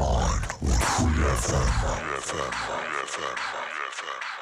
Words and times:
Mind 0.00 0.48
und 0.62 0.82
Free 0.82 1.20
FM. 1.36 1.70
Tag, 3.20 4.39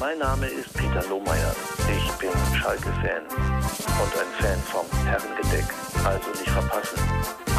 mein 0.00 0.18
Name 0.18 0.46
ist 0.46 0.72
Peter 0.72 1.06
Lohmeier. 1.08 1.54
Ich 1.94 2.10
bin 2.12 2.30
Schalke-Fan 2.58 3.22
und 3.26 4.12
ein 4.18 4.32
Fan 4.38 4.58
vom 4.62 4.86
Herrengedeck. 5.04 5.66
Also 6.02 6.30
nicht 6.30 6.48
verpassen. 6.48 6.98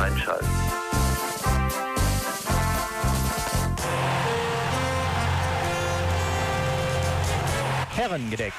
Einschalten. 0.01 0.47
Herrengedeck. 7.95 8.53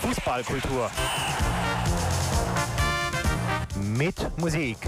Fußballkultur. 0.00 0.90
Mit 3.96 4.38
Musik. 4.38 4.78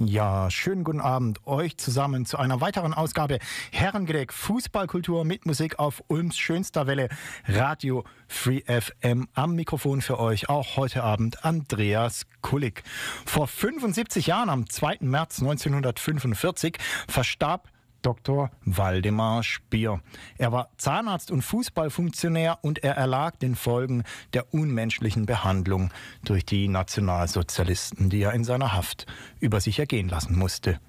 Ja, 0.00 0.48
schönen 0.48 0.84
guten 0.84 1.00
Abend 1.00 1.44
euch 1.44 1.76
zusammen 1.76 2.24
zu 2.24 2.38
einer 2.38 2.60
weiteren 2.60 2.94
Ausgabe 2.94 3.40
Herrengedeck 3.72 4.32
Fußballkultur 4.32 5.24
mit 5.24 5.44
Musik 5.44 5.80
auf 5.80 6.04
Ulms 6.06 6.38
schönster 6.38 6.86
Welle 6.86 7.08
Radio 7.48 8.04
Free 8.28 8.60
FM. 8.60 9.26
Am 9.34 9.56
Mikrofon 9.56 10.00
für 10.00 10.20
euch 10.20 10.48
auch 10.48 10.76
heute 10.76 11.02
Abend 11.02 11.44
Andreas 11.44 12.26
Kullig. 12.42 12.84
Vor 13.26 13.48
75 13.48 14.28
Jahren, 14.28 14.50
am 14.50 14.70
2. 14.70 14.98
März 15.00 15.40
1945, 15.40 16.76
verstarb 17.08 17.68
Dr. 18.02 18.50
Waldemar 18.64 19.42
Spier. 19.42 20.00
Er 20.36 20.52
war 20.52 20.70
Zahnarzt 20.76 21.30
und 21.30 21.42
Fußballfunktionär 21.42 22.58
und 22.62 22.84
er 22.84 22.96
erlag 22.96 23.36
den 23.36 23.54
Folgen 23.54 24.04
der 24.32 24.52
unmenschlichen 24.52 25.26
Behandlung 25.26 25.90
durch 26.24 26.44
die 26.44 26.68
Nationalsozialisten, 26.68 28.10
die 28.10 28.22
er 28.22 28.32
in 28.32 28.44
seiner 28.44 28.72
Haft 28.72 29.06
über 29.40 29.60
sich 29.60 29.78
ergehen 29.78 30.08
lassen 30.08 30.36
musste. 30.36 30.80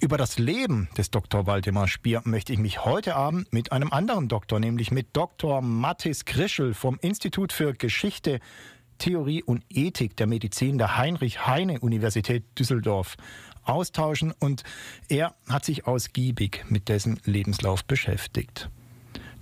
Über 0.00 0.16
das 0.16 0.38
Leben 0.38 0.88
des 0.96 1.10
Dr. 1.10 1.46
Waldemar 1.46 1.88
Spier 1.88 2.22
möchte 2.24 2.52
ich 2.52 2.58
mich 2.58 2.84
heute 2.84 3.14
Abend 3.14 3.52
mit 3.52 3.72
einem 3.72 3.92
anderen 3.92 4.28
Doktor, 4.28 4.60
nämlich 4.60 4.90
mit 4.90 5.08
Dr. 5.12 5.60
Mathis 5.62 6.24
Krischel 6.24 6.74
vom 6.74 6.98
Institut 7.00 7.52
für 7.52 7.72
Geschichte, 7.72 8.40
Theorie 8.98 9.42
und 9.42 9.64
Ethik 9.70 10.16
der 10.16 10.26
Medizin 10.26 10.78
der 10.78 10.96
Heinrich-Heine-Universität 10.96 12.44
Düsseldorf 12.58 13.16
austauschen 13.66 14.32
und 14.38 14.64
er 15.08 15.34
hat 15.48 15.64
sich 15.64 15.86
ausgiebig 15.86 16.64
mit 16.68 16.88
dessen 16.88 17.20
Lebenslauf 17.24 17.84
beschäftigt. 17.84 18.70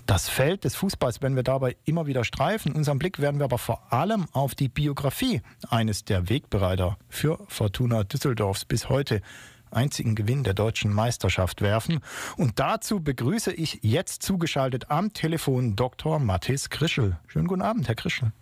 Das 0.06 0.28
Feld 0.28 0.64
des 0.64 0.74
Fußballs 0.74 1.22
werden 1.22 1.36
wir 1.36 1.44
dabei 1.44 1.76
immer 1.84 2.06
wieder 2.06 2.24
streifen. 2.24 2.72
Unseren 2.74 2.98
Blick 2.98 3.20
werden 3.20 3.38
wir 3.38 3.44
aber 3.44 3.58
vor 3.58 3.92
allem 3.92 4.26
auf 4.32 4.54
die 4.54 4.68
Biografie 4.68 5.42
eines 5.70 6.04
der 6.04 6.28
Wegbereiter 6.28 6.98
für 7.08 7.38
Fortuna 7.48 8.02
Düsseldorfs 8.02 8.64
bis 8.64 8.88
heute 8.88 9.22
einzigen 9.70 10.14
Gewinn 10.14 10.44
der 10.44 10.54
deutschen 10.54 10.92
Meisterschaft 10.92 11.62
werfen. 11.62 12.00
Und 12.36 12.58
dazu 12.58 13.02
begrüße 13.02 13.52
ich 13.52 13.78
jetzt 13.82 14.22
zugeschaltet 14.22 14.90
am 14.90 15.12
Telefon 15.12 15.76
Dr. 15.76 16.18
Mathis 16.18 16.68
Krischel. 16.68 17.16
Schönen 17.28 17.46
guten 17.46 17.62
Abend, 17.62 17.88
Herr 17.88 17.94
Krischel. 17.94 18.32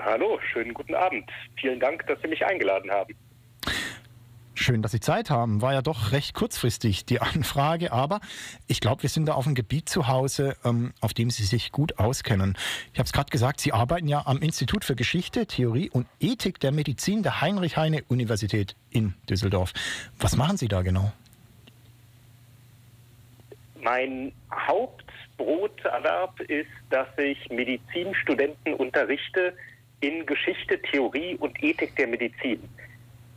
Hallo, 0.00 0.38
schönen 0.52 0.74
guten 0.74 0.94
Abend. 0.94 1.30
Vielen 1.60 1.78
Dank, 1.78 2.06
dass 2.06 2.20
Sie 2.22 2.28
mich 2.28 2.44
eingeladen 2.44 2.90
haben. 2.90 3.14
Schön, 4.54 4.82
dass 4.82 4.92
Sie 4.92 5.00
Zeit 5.00 5.30
haben. 5.30 5.62
War 5.62 5.72
ja 5.72 5.80
doch 5.80 6.12
recht 6.12 6.34
kurzfristig 6.34 7.06
die 7.06 7.20
Anfrage, 7.20 7.92
aber 7.92 8.20
ich 8.66 8.80
glaube, 8.80 9.02
wir 9.02 9.08
sind 9.08 9.26
da 9.26 9.34
auf 9.34 9.46
einem 9.46 9.54
Gebiet 9.54 9.88
zu 9.88 10.08
Hause, 10.08 10.56
ähm, 10.64 10.92
auf 11.00 11.14
dem 11.14 11.30
Sie 11.30 11.44
sich 11.44 11.72
gut 11.72 11.98
auskennen. 11.98 12.56
Ich 12.92 12.98
habe 12.98 13.06
es 13.06 13.12
gerade 13.12 13.30
gesagt, 13.30 13.60
Sie 13.60 13.72
arbeiten 13.72 14.08
ja 14.08 14.26
am 14.26 14.38
Institut 14.38 14.84
für 14.84 14.94
Geschichte, 14.94 15.46
Theorie 15.46 15.88
und 15.90 16.06
Ethik 16.20 16.60
der 16.60 16.72
Medizin 16.72 17.22
der 17.22 17.40
Heinrich-Heine-Universität 17.40 18.76
in 18.90 19.14
Düsseldorf. 19.28 19.72
Was 20.18 20.36
machen 20.36 20.58
Sie 20.58 20.68
da 20.68 20.82
genau? 20.82 21.12
Mein 23.82 24.32
Hauptbroterwerb 24.54 26.40
ist, 26.40 26.70
dass 26.90 27.08
ich 27.16 27.48
Medizinstudenten 27.48 28.74
unterrichte 28.74 29.54
in 30.00 30.26
Geschichte, 30.26 30.80
Theorie 30.82 31.36
und 31.36 31.60
Ethik 31.62 31.96
der 31.96 32.06
Medizin. 32.06 32.60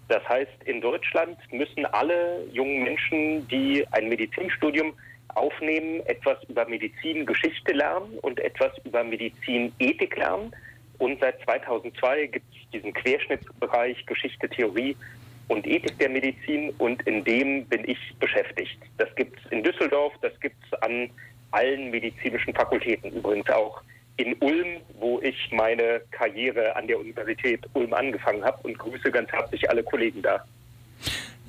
Das 0.07 0.27
heißt, 0.29 0.63
in 0.65 0.81
Deutschland 0.81 1.37
müssen 1.51 1.85
alle 1.87 2.43
jungen 2.51 2.83
Menschen, 2.83 3.47
die 3.47 3.85
ein 3.91 4.07
Medizinstudium 4.07 4.93
aufnehmen, 5.33 6.01
etwas 6.05 6.37
über 6.47 6.67
Medizingeschichte 6.67 7.73
lernen 7.73 8.17
und 8.21 8.39
etwas 8.39 8.71
über 8.85 9.03
Medizinethik 9.03 10.15
lernen. 10.17 10.51
Und 10.97 11.19
seit 11.19 11.41
2002 11.41 12.27
gibt 12.27 12.45
es 12.51 12.69
diesen 12.71 12.93
Querschnittsbereich 12.93 14.05
Geschichte, 14.05 14.47
Theorie 14.47 14.95
und 15.47 15.67
Ethik 15.67 15.97
der 15.99 16.09
Medizin 16.09 16.71
und 16.77 17.01
in 17.03 17.23
dem 17.23 17.65
bin 17.65 17.87
ich 17.87 17.99
beschäftigt. 18.19 18.79
Das 18.97 19.13
gibt 19.15 19.39
es 19.39 19.51
in 19.51 19.63
Düsseldorf, 19.63 20.13
das 20.21 20.39
gibt 20.39 20.55
es 20.65 20.81
an 20.81 21.09
allen 21.51 21.91
medizinischen 21.91 22.53
Fakultäten, 22.53 23.11
übrigens 23.11 23.49
auch 23.49 23.81
in 24.17 24.35
Ulm, 24.39 24.81
wo 24.99 25.19
ich 25.21 25.51
meine 25.51 26.01
Karriere 26.11 26.75
an 26.75 26.87
der 26.87 26.99
Universität 26.99 27.61
Ulm 27.73 27.93
angefangen 27.93 28.43
habe 28.43 28.59
und 28.63 28.77
grüße 28.77 29.11
ganz 29.11 29.31
herzlich 29.31 29.69
alle 29.69 29.83
Kollegen 29.83 30.21
da. 30.21 30.43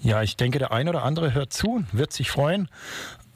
Ja, 0.02 0.22
ich 0.22 0.36
denke, 0.36 0.58
der 0.58 0.72
eine 0.72 0.90
oder 0.90 1.04
andere 1.04 1.34
hört 1.34 1.52
zu, 1.52 1.84
wird 1.92 2.12
sich 2.12 2.30
freuen. 2.30 2.68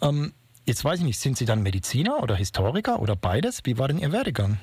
Ähm, 0.02 0.32
jetzt 0.66 0.84
weiß 0.84 1.00
ich 1.00 1.04
nicht, 1.04 1.18
sind 1.18 1.36
Sie 1.36 1.44
dann 1.44 1.62
Mediziner 1.62 2.22
oder 2.22 2.34
Historiker 2.34 3.00
oder 3.00 3.16
beides? 3.16 3.60
Wie 3.64 3.78
war 3.78 3.88
denn 3.88 3.98
Ihr 3.98 4.12
Werdegang? 4.12 4.58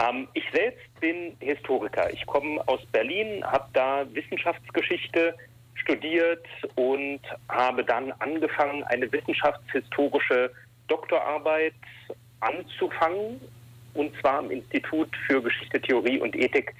Ähm, 0.00 0.28
ich 0.34 0.44
selbst 0.52 1.00
bin 1.00 1.36
Historiker. 1.40 2.12
Ich 2.12 2.24
komme 2.26 2.66
aus 2.66 2.80
Berlin, 2.92 3.44
habe 3.44 3.68
da 3.72 4.04
Wissenschaftsgeschichte 4.12 5.34
studiert 5.74 6.44
und 6.76 7.20
habe 7.48 7.84
dann 7.84 8.12
angefangen, 8.20 8.82
eine 8.84 9.10
wissenschaftshistorische 9.12 10.50
Doktorarbeit 10.88 11.74
anzufangen 12.40 13.40
und 13.94 14.12
zwar 14.20 14.38
am 14.38 14.50
Institut 14.50 15.08
für 15.26 15.42
Geschichte, 15.42 15.80
Theorie 15.80 16.18
und 16.18 16.36
Ethik 16.36 16.74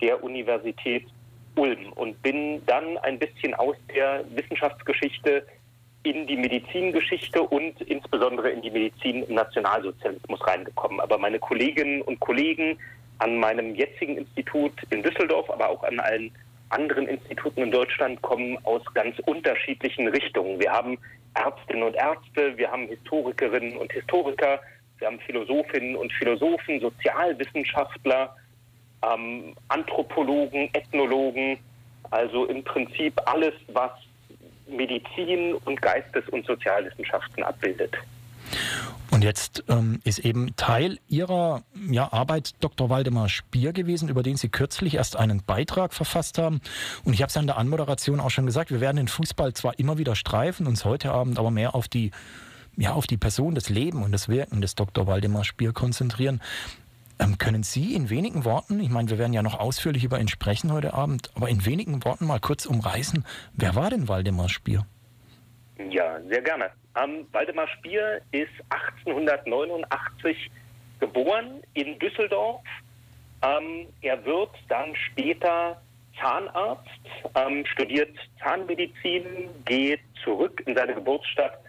der 0.00 0.22
Universität 0.22 1.06
Ulm 1.56 1.92
und 1.94 2.22
bin 2.22 2.64
dann 2.66 2.98
ein 2.98 3.18
bisschen 3.18 3.54
aus 3.54 3.76
der 3.94 4.24
Wissenschaftsgeschichte 4.30 5.44
in 6.04 6.26
die 6.26 6.36
Medizingeschichte 6.36 7.42
und 7.42 7.80
insbesondere 7.82 8.50
in 8.50 8.62
die 8.62 8.70
Medizin 8.70 9.24
im 9.24 9.34
Nationalsozialismus 9.34 10.46
reingekommen. 10.46 11.00
Aber 11.00 11.18
meine 11.18 11.38
Kolleginnen 11.38 12.02
und 12.02 12.20
Kollegen 12.20 12.78
an 13.18 13.38
meinem 13.38 13.74
jetzigen 13.74 14.16
Institut 14.16 14.72
in 14.90 15.02
Düsseldorf, 15.02 15.50
aber 15.50 15.68
auch 15.68 15.82
an 15.82 15.98
allen 15.98 16.30
anderen 16.70 17.08
Instituten 17.08 17.62
in 17.62 17.70
Deutschland 17.70 18.22
kommen 18.22 18.56
aus 18.64 18.82
ganz 18.94 19.18
unterschiedlichen 19.26 20.08
Richtungen. 20.08 20.60
Wir 20.60 20.70
haben 20.70 20.98
Ärztinnen 21.34 21.82
und 21.82 21.96
Ärzte, 21.96 22.56
wir 22.56 22.70
haben 22.70 22.86
Historikerinnen 22.86 23.76
und 23.76 23.92
Historiker, 23.92 24.60
wir 24.98 25.06
haben 25.06 25.20
Philosophinnen 25.20 25.96
und 25.96 26.12
Philosophen, 26.12 26.80
Sozialwissenschaftler, 26.80 28.36
ähm, 29.02 29.54
Anthropologen, 29.68 30.70
Ethnologen, 30.72 31.58
also 32.10 32.46
im 32.46 32.64
Prinzip 32.64 33.14
alles, 33.26 33.54
was 33.68 33.92
Medizin 34.68 35.54
und 35.64 35.80
Geistes- 35.80 36.28
und 36.28 36.44
Sozialwissenschaften 36.46 37.42
abbildet. 37.42 37.96
Und 39.10 39.24
jetzt 39.24 39.64
ähm, 39.68 40.00
ist 40.04 40.20
eben 40.20 40.54
Teil 40.56 40.98
Ihrer 41.08 41.62
ja, 41.90 42.12
Arbeit 42.12 42.52
Dr. 42.60 42.90
Waldemar 42.90 43.28
Spier 43.28 43.72
gewesen, 43.72 44.08
über 44.08 44.22
den 44.22 44.36
Sie 44.36 44.48
kürzlich 44.48 44.94
erst 44.94 45.16
einen 45.16 45.42
Beitrag 45.42 45.94
verfasst 45.94 46.38
haben. 46.38 46.60
Und 47.04 47.14
ich 47.14 47.22
habe 47.22 47.28
es 47.28 47.34
ja 47.34 47.40
in 47.40 47.46
der 47.46 47.56
Anmoderation 47.56 48.20
auch 48.20 48.30
schon 48.30 48.46
gesagt, 48.46 48.70
wir 48.70 48.80
werden 48.80 48.98
den 48.98 49.08
Fußball 49.08 49.54
zwar 49.54 49.78
immer 49.78 49.98
wieder 49.98 50.14
streifen, 50.14 50.66
uns 50.66 50.84
heute 50.84 51.10
Abend 51.10 51.38
aber 51.38 51.50
mehr 51.50 51.74
auf 51.74 51.88
die 51.88 52.10
ja, 52.78 52.92
auf 52.92 53.06
die 53.06 53.16
Person, 53.16 53.54
das 53.54 53.68
Leben 53.68 54.02
und 54.02 54.12
das 54.12 54.28
Wirken 54.28 54.60
des 54.60 54.76
Dr. 54.76 55.06
Waldemar 55.06 55.44
Spier 55.44 55.72
konzentrieren. 55.72 56.40
Ähm, 57.20 57.36
können 57.36 57.64
Sie 57.64 57.94
in 57.94 58.08
wenigen 58.08 58.44
Worten, 58.44 58.78
ich 58.78 58.88
meine, 58.88 59.10
wir 59.10 59.18
werden 59.18 59.32
ja 59.32 59.42
noch 59.42 59.58
ausführlich 59.58 60.04
über 60.04 60.20
ihn 60.20 60.28
sprechen 60.28 60.72
heute 60.72 60.94
Abend, 60.94 61.30
aber 61.34 61.48
in 61.48 61.66
wenigen 61.66 62.04
Worten 62.04 62.26
mal 62.26 62.38
kurz 62.38 62.66
umreißen, 62.66 63.24
wer 63.54 63.74
war 63.74 63.90
denn 63.90 64.06
Waldemar 64.06 64.48
Spier? 64.48 64.86
Ja, 65.90 66.20
sehr 66.28 66.42
gerne. 66.42 66.70
Ähm, 66.96 67.26
Waldemar 67.32 67.66
Spier 67.68 68.20
ist 68.30 68.52
1889 68.94 70.50
geboren 71.00 71.60
in 71.74 71.98
Düsseldorf. 71.98 72.62
Ähm, 73.42 73.86
er 74.02 74.24
wird 74.24 74.50
dann 74.68 74.94
später 74.94 75.80
Zahnarzt, 76.20 76.88
ähm, 77.34 77.64
studiert 77.66 78.16
Zahnmedizin, 78.40 79.48
geht 79.64 80.00
zurück 80.24 80.62
in 80.66 80.76
seine 80.76 80.94
Geburtsstadt 80.94 81.60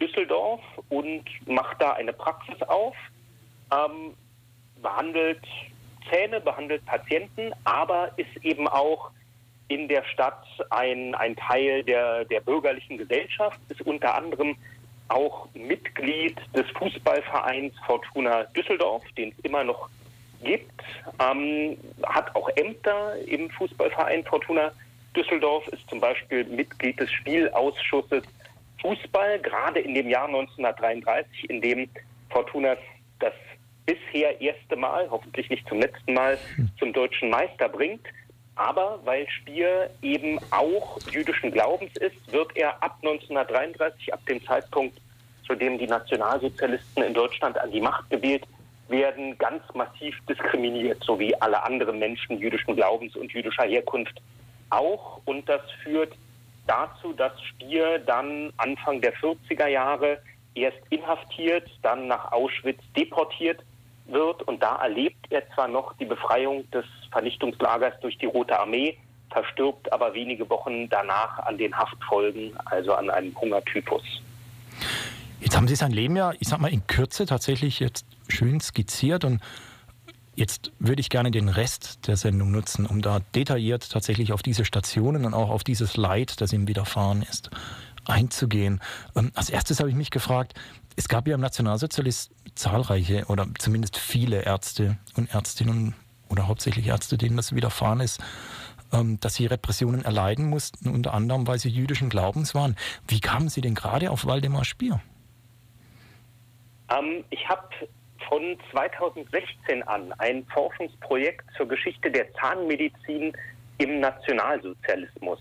Düsseldorf 0.00 0.60
und 0.88 1.24
macht 1.46 1.80
da 1.80 1.92
eine 1.92 2.12
Praxis 2.12 2.60
auf, 2.62 2.94
ähm, 3.72 4.14
behandelt 4.82 5.42
Zähne, 6.10 6.40
behandelt 6.40 6.84
Patienten, 6.86 7.52
aber 7.64 8.10
ist 8.16 8.44
eben 8.44 8.68
auch 8.68 9.10
in 9.68 9.88
der 9.88 10.04
Stadt 10.04 10.44
ein, 10.70 11.14
ein 11.16 11.34
Teil 11.36 11.82
der, 11.82 12.24
der 12.24 12.40
bürgerlichen 12.40 12.98
Gesellschaft, 12.98 13.58
ist 13.68 13.82
unter 13.82 14.14
anderem 14.14 14.56
auch 15.08 15.48
Mitglied 15.54 16.36
des 16.54 16.68
Fußballvereins 16.78 17.74
Fortuna 17.86 18.44
Düsseldorf, 18.56 19.02
den 19.16 19.32
es 19.36 19.44
immer 19.44 19.64
noch 19.64 19.88
gibt, 20.42 20.82
ähm, 21.20 21.76
hat 22.04 22.34
auch 22.34 22.48
Ämter 22.56 23.16
im 23.26 23.50
Fußballverein 23.50 24.24
Fortuna 24.24 24.72
Düsseldorf, 25.16 25.66
ist 25.68 25.88
zum 25.88 26.00
Beispiel 26.00 26.44
Mitglied 26.44 27.00
des 27.00 27.10
Spielausschusses 27.10 28.24
Fußball, 28.86 29.40
gerade 29.40 29.80
in 29.80 29.94
dem 29.94 30.08
Jahr 30.08 30.28
1933, 30.28 31.50
in 31.50 31.60
dem 31.60 31.88
Fortuna 32.30 32.76
das 33.18 33.32
bisher 33.84 34.40
erste 34.40 34.76
Mal, 34.76 35.08
hoffentlich 35.10 35.50
nicht 35.50 35.68
zum 35.68 35.80
letzten 35.80 36.14
Mal, 36.14 36.38
zum 36.78 36.92
deutschen 36.92 37.30
Meister 37.30 37.68
bringt. 37.68 38.06
Aber 38.54 39.00
weil 39.04 39.28
Spier 39.28 39.90
eben 40.02 40.38
auch 40.50 40.98
jüdischen 41.10 41.50
Glaubens 41.50 41.96
ist, 41.96 42.32
wird 42.32 42.56
er 42.56 42.80
ab 42.80 42.98
1933, 43.02 44.14
ab 44.14 44.20
dem 44.26 44.44
Zeitpunkt, 44.44 44.96
zu 45.44 45.56
dem 45.56 45.78
die 45.78 45.88
Nationalsozialisten 45.88 47.02
in 47.02 47.12
Deutschland 47.14 47.58
an 47.58 47.72
die 47.72 47.80
Macht 47.80 48.08
gewählt 48.08 48.44
werden, 48.88 49.36
ganz 49.38 49.62
massiv 49.74 50.14
diskriminiert, 50.28 51.02
so 51.02 51.18
wie 51.18 51.34
alle 51.40 51.60
anderen 51.64 51.98
Menschen 51.98 52.38
jüdischen 52.38 52.76
Glaubens 52.76 53.16
und 53.16 53.32
jüdischer 53.32 53.64
Herkunft 53.64 54.22
auch. 54.70 55.20
Und 55.24 55.48
das 55.48 55.62
führt 55.82 56.14
dazu, 56.66 57.12
dass 57.12 57.32
Spier 57.42 57.98
dann 57.98 58.52
Anfang 58.56 59.00
der 59.00 59.14
40er 59.14 59.68
Jahre 59.68 60.18
erst 60.54 60.78
inhaftiert, 60.90 61.68
dann 61.82 62.08
nach 62.08 62.32
Auschwitz 62.32 62.80
deportiert 62.96 63.60
wird. 64.06 64.42
Und 64.42 64.62
da 64.62 64.76
erlebt 64.76 65.26
er 65.30 65.48
zwar 65.54 65.68
noch 65.68 65.92
die 65.94 66.04
Befreiung 66.04 66.68
des 66.70 66.84
Vernichtungslagers 67.12 67.94
durch 68.00 68.18
die 68.18 68.26
Rote 68.26 68.58
Armee, 68.58 68.96
verstirbt 69.30 69.92
aber 69.92 70.14
wenige 70.14 70.48
Wochen 70.48 70.88
danach 70.88 71.38
an 71.40 71.58
den 71.58 71.76
Haftfolgen, 71.76 72.52
also 72.66 72.94
an 72.94 73.10
einem 73.10 73.38
Hungertypus. 73.38 74.02
Jetzt 75.40 75.56
haben 75.56 75.68
Sie 75.68 75.76
sein 75.76 75.92
Leben 75.92 76.16
ja, 76.16 76.32
ich 76.38 76.48
sag 76.48 76.60
mal, 76.60 76.72
in 76.72 76.86
Kürze 76.86 77.26
tatsächlich 77.26 77.80
jetzt 77.80 78.06
schön 78.28 78.60
skizziert 78.60 79.24
und 79.24 79.40
Jetzt 80.36 80.70
würde 80.78 81.00
ich 81.00 81.08
gerne 81.08 81.30
den 81.30 81.48
Rest 81.48 82.06
der 82.06 82.16
Sendung 82.16 82.50
nutzen, 82.50 82.86
um 82.86 83.02
da 83.02 83.20
detailliert 83.34 83.90
tatsächlich 83.90 84.32
auf 84.32 84.42
diese 84.42 84.64
Stationen 84.64 85.24
und 85.24 85.34
auch 85.34 85.48
auf 85.48 85.64
dieses 85.64 85.96
Leid, 85.96 86.40
das 86.40 86.52
ihm 86.52 86.68
widerfahren 86.68 87.22
ist, 87.22 87.50
einzugehen. 88.04 88.80
Ähm, 89.16 89.32
als 89.34 89.50
erstes 89.50 89.80
habe 89.80 89.88
ich 89.88 89.96
mich 89.96 90.10
gefragt, 90.10 90.54
es 90.94 91.08
gab 91.08 91.26
ja 91.26 91.34
im 91.34 91.40
Nationalsozialismus 91.40 92.36
zahlreiche 92.56 93.26
oder 93.26 93.46
zumindest 93.58 93.96
viele 93.96 94.42
Ärzte 94.42 94.98
und 95.14 95.32
Ärztinnen 95.32 95.94
oder 96.28 96.48
hauptsächlich 96.48 96.88
Ärzte, 96.88 97.18
denen 97.18 97.36
das 97.36 97.54
widerfahren 97.54 98.00
ist, 98.00 98.20
ähm, 98.92 99.20
dass 99.20 99.34
sie 99.34 99.46
Repressionen 99.46 100.04
erleiden 100.04 100.48
mussten, 100.48 100.88
unter 100.88 101.14
anderem, 101.14 101.46
weil 101.46 101.58
sie 101.58 101.68
jüdischen 101.68 102.08
Glaubens 102.08 102.54
waren. 102.54 102.76
Wie 103.06 103.20
kamen 103.20 103.48
Sie 103.48 103.60
denn 103.60 103.74
gerade 103.74 104.10
auf 104.10 104.26
Waldemar 104.26 104.64
Spier? 104.64 105.00
Ähm, 106.90 107.24
ich 107.30 107.48
habe 107.48 107.68
von 108.28 108.56
2016 108.70 109.82
an 109.84 110.12
ein 110.18 110.44
Forschungsprojekt 110.52 111.44
zur 111.56 111.68
Geschichte 111.68 112.10
der 112.10 112.32
Zahnmedizin 112.34 113.32
im 113.78 114.00
Nationalsozialismus 114.00 115.40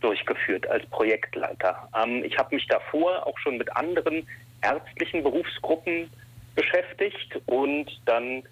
durchgeführt 0.00 0.66
als 0.68 0.86
Projektleiter. 0.86 1.88
Ähm, 1.96 2.24
ich 2.24 2.36
habe 2.38 2.54
mich 2.54 2.66
davor 2.68 3.26
auch 3.26 3.38
schon 3.38 3.56
mit 3.56 3.74
anderen 3.76 4.26
ärztlichen 4.62 5.22
Berufsgruppen 5.22 6.10
beschäftigt 6.54 7.40
und 7.46 7.90
dann 8.04 8.42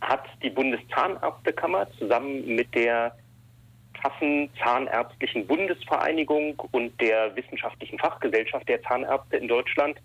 hat 0.00 0.24
die 0.42 0.50
Bundeszahnärztekammer 0.50 1.90
zusammen 1.98 2.46
mit 2.54 2.74
der 2.74 3.14
Kassenzahnärztlichen 4.00 5.46
Bundesvereinigung 5.46 6.58
und 6.72 6.98
der 7.00 7.36
Wissenschaftlichen 7.36 7.98
Fachgesellschaft 7.98 8.66
der 8.68 8.82
Zahnärzte 8.82 9.36
in 9.36 9.48
Deutschland 9.48 9.98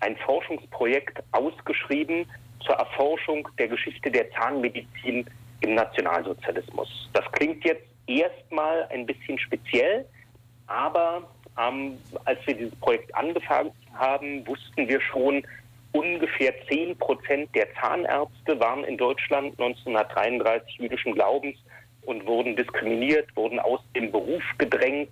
ein 0.00 0.16
Forschungsprojekt 0.16 1.22
ausgeschrieben 1.32 2.26
zur 2.64 2.74
Erforschung 2.76 3.48
der 3.58 3.68
Geschichte 3.68 4.10
der 4.10 4.30
Zahnmedizin 4.32 5.26
im 5.60 5.74
Nationalsozialismus. 5.74 7.08
Das 7.12 7.24
klingt 7.32 7.64
jetzt 7.64 7.86
erstmal 8.06 8.86
ein 8.90 9.06
bisschen 9.06 9.38
speziell, 9.38 10.06
aber 10.66 11.22
ähm, 11.58 11.98
als 12.24 12.38
wir 12.46 12.54
dieses 12.54 12.74
Projekt 12.76 13.14
angefangen 13.14 13.72
haben, 13.94 14.46
wussten 14.46 14.88
wir 14.88 15.00
schon, 15.00 15.42
ungefähr 15.92 16.52
10 16.68 16.96
Prozent 16.98 17.54
der 17.54 17.72
Zahnärzte 17.80 18.60
waren 18.60 18.84
in 18.84 18.98
Deutschland 18.98 19.58
1933 19.58 20.76
jüdischen 20.78 21.14
Glaubens 21.14 21.56
und 22.02 22.26
wurden 22.26 22.54
diskriminiert, 22.54 23.34
wurden 23.34 23.58
aus 23.58 23.80
dem 23.94 24.12
Beruf 24.12 24.42
gedrängt, 24.58 25.10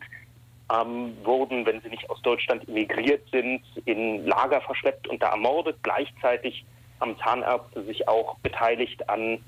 ähm, 0.73 1.17
wurden, 1.25 1.64
wenn 1.67 1.81
sie 1.81 1.88
nicht 1.88 2.08
aus 2.11 2.20
Deutschland 2.23 2.69
emigriert 2.69 3.23
sind, 3.31 3.62
in 3.87 4.26
Lager 4.26 4.61
verschleppt 4.61 5.08
und 5.08 5.23
da 5.23 5.31
ermordet. 5.31 5.76
Gleichzeitig 5.82 6.64
haben 7.00 7.17
Zahnärzte 7.19 7.82
sich 7.85 8.08
auch 8.08 8.37
beteiligt 8.38 9.08
an, 9.08 9.38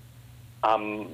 ähm, 0.68 1.06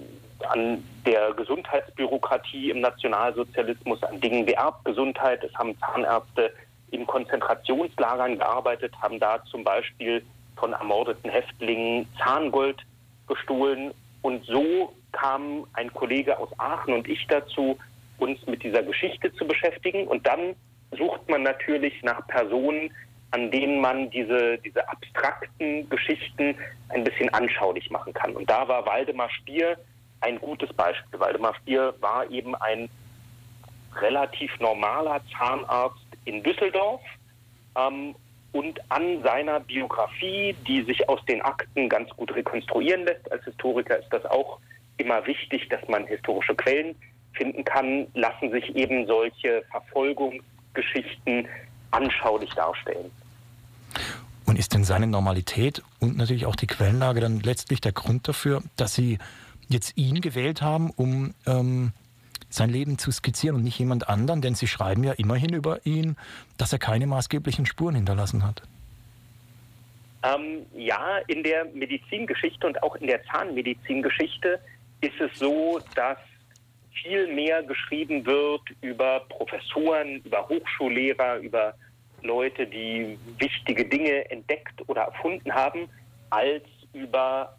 an 0.49 0.83
der 1.07 1.33
Gesundheitsbürokratie 1.35 2.71
im 2.71 2.81
Nationalsozialismus, 2.81 4.03
an 4.03 4.21
Dingen 4.21 4.47
wie 4.47 4.53
Erbgesundheit. 4.53 5.45
Es 5.45 5.55
haben 5.55 5.79
Zahnärzte 5.79 6.53
in 6.91 7.07
Konzentrationslagern 7.07 8.39
gearbeitet, 8.39 8.93
haben 9.01 9.19
da 9.19 9.43
zum 9.45 9.65
Beispiel 9.65 10.23
von 10.57 10.73
ermordeten 10.73 11.31
Häftlingen 11.31 12.07
Zahngold 12.23 12.83
gestohlen. 13.27 13.93
Und 14.23 14.45
so 14.45 14.93
kam 15.13 15.67
ein 15.75 15.93
Kollege 15.93 16.39
aus 16.39 16.49
Aachen 16.59 16.95
und 16.95 17.09
ich 17.09 17.27
dazu, 17.29 17.79
uns 18.19 18.45
mit 18.47 18.63
dieser 18.63 18.83
Geschichte 18.83 19.33
zu 19.35 19.47
beschäftigen. 19.47 20.07
Und 20.07 20.27
dann 20.27 20.55
sucht 20.97 21.29
man 21.29 21.43
natürlich 21.43 22.03
nach 22.03 22.27
Personen, 22.29 22.91
an 23.33 23.51
denen 23.51 23.81
man 23.81 24.11
diese, 24.11 24.59
diese 24.59 24.89
abstrakten 24.89 25.89
Geschichten 25.89 26.55
ein 26.91 27.03
bisschen 27.03 27.29
anschaulich 27.31 27.91
machen 27.91 28.13
kann. 28.13 28.35
Und 28.35 28.49
da 28.49 28.69
war 28.69 28.87
Waldemar 28.87 29.31
Stier 29.31 29.77
ein 30.21 30.39
gutes 30.39 30.73
Beispiel. 30.75 31.19
Waldemar 31.19 31.55
Stier 31.63 31.95
war 32.01 32.31
eben 32.31 32.55
ein 32.55 32.89
relativ 34.01 34.59
normaler 34.61 35.21
Zahnarzt 35.37 36.07
in 36.25 36.43
Düsseldorf. 36.43 37.01
Ähm, 37.77 38.15
und 38.53 38.79
an 38.91 39.23
seiner 39.23 39.61
Biografie, 39.61 40.55
die 40.69 40.83
sich 40.83 41.09
aus 41.09 41.25
den 41.25 41.41
Akten 41.41 41.89
ganz 41.89 42.11
gut 42.11 42.35
rekonstruieren 42.35 43.07
lässt, 43.07 43.33
als 43.33 43.43
Historiker 43.45 43.99
ist 43.99 44.13
das 44.13 44.27
auch 44.27 44.59
immer 44.99 45.27
wichtig, 45.27 45.71
dass 45.71 45.81
man 45.89 46.07
historische 46.07 46.55
Quellen 46.55 46.95
finden 47.33 47.65
kann, 47.65 48.07
lassen 48.13 48.51
sich 48.51 48.77
eben 48.77 49.07
solche 49.07 49.63
Verfolgungsgeschichten 49.71 51.49
anschaulich 51.93 52.51
darstellen. 52.51 53.11
Und 54.45 54.59
ist 54.59 54.75
denn 54.75 54.85
seine 54.85 55.07
Normalität 55.07 55.83
und 56.01 56.17
natürlich 56.17 56.47
auch 56.47 56.57
die 56.57 56.67
Quellenlage 56.67 57.21
dann 57.21 57.41
letztlich 57.41 57.81
der 57.81 57.93
Grund 57.93 58.27
dafür, 58.27 58.63
dass 58.77 58.95
Sie 58.95 59.19
jetzt 59.69 59.97
ihn 59.97 60.21
gewählt 60.21 60.63
haben, 60.63 60.91
um 60.91 61.35
ähm, 61.47 61.93
sein 62.51 62.69
Leben 62.69 62.99
zu 62.99 63.11
skizzieren 63.11 63.57
und 63.57 63.65
nicht 63.65 63.79
jemand 63.79 64.09
anderen? 64.09 64.43
Denn 64.43 64.55
Sie 64.55 64.67
schreiben 64.67 65.05
ja 65.05 65.13
immerhin 65.13 65.55
über 65.55 65.87
ihn, 65.87 66.17
dass 66.59 66.73
er 66.73 66.79
keine 66.79 67.07
maßgeblichen 67.07 67.67
Spuren 67.67 67.95
hinterlassen 67.95 68.45
hat. 68.45 68.63
Ähm, 70.25 70.67
ja, 70.75 71.19
in 71.27 71.43
der 71.43 71.65
Medizingeschichte 71.67 72.67
und 72.67 72.83
auch 72.83 72.95
in 72.97 73.07
der 73.07 73.25
Zahnmedizingeschichte 73.25 74.61
ist 75.01 75.21
es 75.21 75.37
so, 75.39 75.81
dass 75.97 76.19
viel 77.03 77.27
mehr 77.35 77.63
geschrieben 77.63 78.25
wird 78.25 78.63
über 78.81 79.21
Professoren, 79.29 80.21
über 80.25 80.49
Hochschullehrer, 80.49 81.39
über 81.39 81.75
Leute, 82.23 82.67
die 82.67 83.19
wichtige 83.39 83.85
Dinge 83.85 84.31
entdeckt 84.31 84.83
oder 84.89 85.03
erfunden 85.03 85.53
haben, 85.53 85.89
als 86.31 86.65
über 86.93 87.57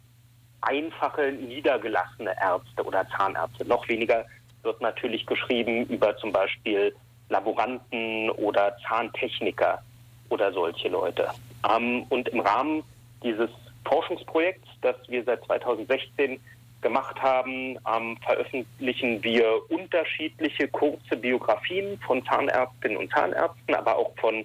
einfache, 0.62 1.32
niedergelassene 1.32 2.34
Ärzte 2.40 2.82
oder 2.84 3.06
Zahnärzte. 3.16 3.66
Noch 3.66 3.86
weniger 3.88 4.24
wird 4.62 4.80
natürlich 4.80 5.26
geschrieben 5.26 5.86
über 5.86 6.16
zum 6.16 6.32
Beispiel 6.32 6.94
Laboranten 7.28 8.30
oder 8.30 8.76
Zahntechniker 8.88 9.82
oder 10.28 10.52
solche 10.52 10.88
Leute. 10.88 11.28
Ähm, 11.70 12.04
und 12.08 12.28
im 12.28 12.40
Rahmen 12.40 12.82
dieses 13.22 13.50
Forschungsprojekt, 13.86 14.64
das 14.82 14.96
wir 15.08 15.22
seit 15.24 15.44
2016 15.44 16.40
gemacht 16.80 17.20
haben, 17.20 17.78
ähm, 17.92 18.16
veröffentlichen 18.24 19.22
wir 19.22 19.46
unterschiedliche 19.70 20.68
kurze 20.68 21.16
Biografien 21.16 21.98
von 22.06 22.24
Zahnärztinnen 22.24 22.98
und 22.98 23.10
Zahnärzten, 23.10 23.74
aber 23.74 23.96
auch 23.96 24.12
von 24.18 24.44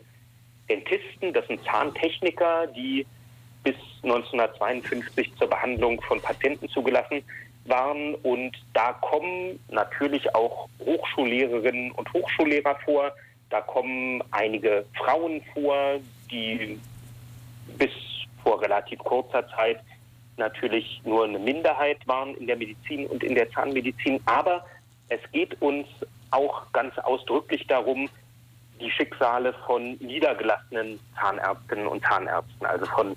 Dentisten. 0.69 1.33
Das 1.33 1.47
sind 1.47 1.63
Zahntechniker, 1.63 2.67
die 2.67 3.05
bis 3.63 3.75
1952 4.03 5.35
zur 5.35 5.49
Behandlung 5.49 6.01
von 6.01 6.21
Patienten 6.21 6.69
zugelassen 6.69 7.23
waren. 7.65 8.15
Und 8.15 8.51
da 8.73 8.93
kommen 8.93 9.59
natürlich 9.69 10.33
auch 10.35 10.67
Hochschullehrerinnen 10.79 11.91
und 11.91 12.11
Hochschullehrer 12.13 12.75
vor. 12.85 13.11
Da 13.49 13.61
kommen 13.61 14.23
einige 14.31 14.85
Frauen 14.97 15.41
vor, 15.53 15.99
die 16.31 16.79
bis 17.77 17.91
vor 18.43 18.61
relativ 18.61 18.99
kurzer 18.99 19.47
Zeit 19.49 19.79
natürlich 20.38 21.01
nur 21.03 21.25
eine 21.25 21.39
Minderheit 21.39 21.97
waren 22.07 22.35
in 22.35 22.47
der 22.47 22.55
Medizin 22.55 23.05
und 23.07 23.23
in 23.23 23.35
der 23.35 23.49
Zahnmedizin. 23.51 24.19
Aber 24.25 24.65
es 25.09 25.19
geht 25.31 25.61
uns 25.61 25.88
auch 26.31 26.71
ganz 26.71 26.97
ausdrücklich 26.99 27.67
darum, 27.67 28.09
die 28.79 28.91
Schicksale 28.91 29.53
von 29.65 29.98
niedergelassenen 30.00 31.00
Zahnärztinnen 31.19 31.88
und 31.88 32.03
Zahnärzten, 32.03 32.65
also 32.65 32.86
von 32.86 33.15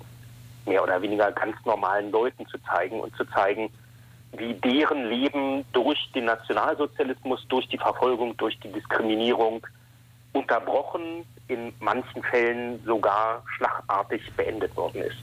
mehr 0.65 0.83
oder 0.83 1.01
weniger 1.01 1.31
ganz 1.31 1.55
normalen 1.65 2.11
Leuten 2.11 2.45
zu 2.47 2.57
zeigen 2.59 2.99
und 2.99 3.15
zu 3.15 3.25
zeigen, 3.25 3.69
wie 4.37 4.53
deren 4.55 5.09
Leben 5.09 5.65
durch 5.73 5.99
den 6.13 6.25
Nationalsozialismus, 6.25 7.45
durch 7.49 7.67
die 7.67 7.77
Verfolgung, 7.77 8.35
durch 8.37 8.59
die 8.59 8.71
Diskriminierung 8.71 9.65
unterbrochen, 10.33 11.25
in 11.47 11.73
manchen 11.79 12.23
Fällen 12.23 12.83
sogar 12.85 13.43
schlagartig 13.57 14.21
beendet 14.35 14.75
worden 14.75 15.03
ist. 15.03 15.17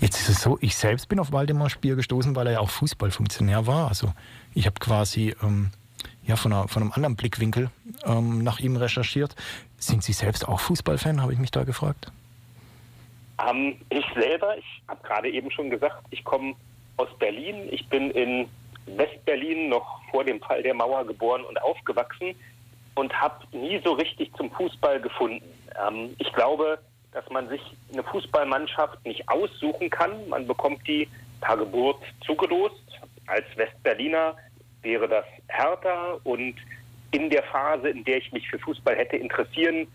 Jetzt 0.00 0.20
ist 0.20 0.28
es 0.28 0.42
so, 0.42 0.58
ich 0.60 0.76
selbst 0.76 1.08
bin 1.08 1.18
auf 1.18 1.32
Waldemar 1.32 1.70
Spier 1.70 1.96
gestoßen, 1.96 2.36
weil 2.36 2.46
er 2.46 2.52
ja 2.54 2.60
auch 2.60 2.70
Fußballfunktionär 2.70 3.66
war. 3.66 3.88
Also 3.88 4.12
ich 4.54 4.66
habe 4.66 4.78
quasi 4.78 5.34
ähm, 5.42 5.70
ja, 6.28 6.36
von, 6.36 6.52
einer, 6.52 6.68
von, 6.68 6.82
einem 6.82 6.92
anderen 6.92 7.16
Blickwinkel 7.16 7.70
ähm, 8.04 8.44
nach 8.44 8.60
ihm 8.60 8.76
recherchiert. 8.76 9.34
Sind 9.78 10.04
Sie 10.04 10.12
selbst 10.12 10.46
auch 10.46 10.60
Fußballfan, 10.60 11.22
habe 11.22 11.32
ich 11.32 11.38
mich 11.38 11.50
da 11.50 11.64
gefragt? 11.64 12.12
Ähm, 13.48 13.76
ich 13.88 14.04
selber, 14.14 14.56
ich 14.56 14.82
habe 14.86 15.02
gerade 15.02 15.30
eben 15.30 15.50
schon 15.50 15.70
gesagt, 15.70 16.04
ich 16.10 16.22
komme 16.24 16.54
aus 16.98 17.08
Berlin. 17.18 17.68
Ich 17.70 17.88
bin 17.88 18.10
in 18.10 18.46
Westberlin 18.86 19.70
noch 19.70 20.00
vor 20.10 20.22
dem 20.24 20.40
Fall 20.40 20.62
der 20.62 20.74
Mauer 20.74 21.06
geboren 21.06 21.44
und 21.44 21.60
aufgewachsen 21.62 22.34
und 22.94 23.12
habe 23.18 23.44
nie 23.56 23.80
so 23.82 23.92
richtig 23.92 24.30
zum 24.36 24.50
Fußball 24.50 25.00
gefunden. 25.00 25.44
Ähm, 25.88 26.14
ich 26.18 26.32
glaube, 26.34 26.78
dass 27.12 27.28
man 27.30 27.48
sich 27.48 27.62
eine 27.92 28.02
Fußballmannschaft 28.02 29.02
nicht 29.06 29.26
aussuchen 29.28 29.88
kann. 29.88 30.28
Man 30.28 30.46
bekommt 30.46 30.86
die 30.86 31.08
per 31.40 31.56
Geburt 31.56 32.02
zugelost. 32.26 32.82
Als 33.26 33.44
Westberliner 33.56 34.36
wäre 34.82 35.08
das 35.08 35.24
härter 35.48 36.20
und 36.24 36.54
in 37.10 37.30
der 37.30 37.42
Phase, 37.44 37.88
in 37.88 38.04
der 38.04 38.18
ich 38.18 38.32
mich 38.32 38.48
für 38.48 38.58
Fußball 38.58 38.96
hätte 38.96 39.16
interessieren 39.16 39.86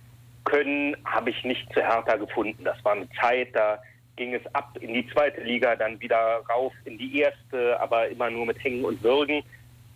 können, 0.46 0.96
habe 1.06 1.30
ich 1.30 1.44
nicht 1.44 1.72
zu 1.74 1.82
Hertha 1.82 2.16
gefunden. 2.16 2.64
Das 2.64 2.84
war 2.84 2.94
eine 2.94 3.08
Zeit, 3.22 3.50
da 3.54 3.80
ging 4.16 4.34
es 4.34 4.56
ab 4.56 4.78
in 4.80 4.94
die 4.94 5.08
zweite 5.08 5.42
Liga, 5.42 5.76
dann 5.76 6.00
wieder 6.00 6.42
rauf 6.50 6.74
in 6.86 6.98
die 6.98 7.20
erste, 7.20 7.80
aber 7.80 8.08
immer 8.10 8.30
nur 8.30 8.46
mit 8.46 8.64
Hängen 8.64 8.86
und 8.86 9.02
Würgen. 9.04 9.44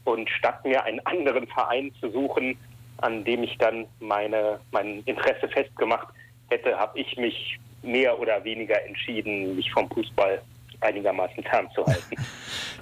Und 0.05 0.29
statt 0.29 0.63
mir 0.63 0.83
einen 0.83 1.05
anderen 1.05 1.47
Verein 1.47 1.91
zu 1.99 2.09
suchen, 2.09 2.57
an 2.99 3.23
dem 3.23 3.43
ich 3.43 3.57
dann 3.57 3.85
meine, 3.99 4.59
mein 4.71 5.01
Interesse 5.05 5.47
festgemacht 5.49 6.07
hätte, 6.49 6.77
habe 6.77 6.99
ich 6.99 7.15
mich 7.17 7.59
mehr 7.83 8.17
oder 8.19 8.43
weniger 8.43 8.83
entschieden, 8.85 9.55
mich 9.55 9.71
vom 9.71 9.89
Fußball 9.89 10.41
einigermaßen 10.81 11.43
fernzuhalten. 11.43 12.17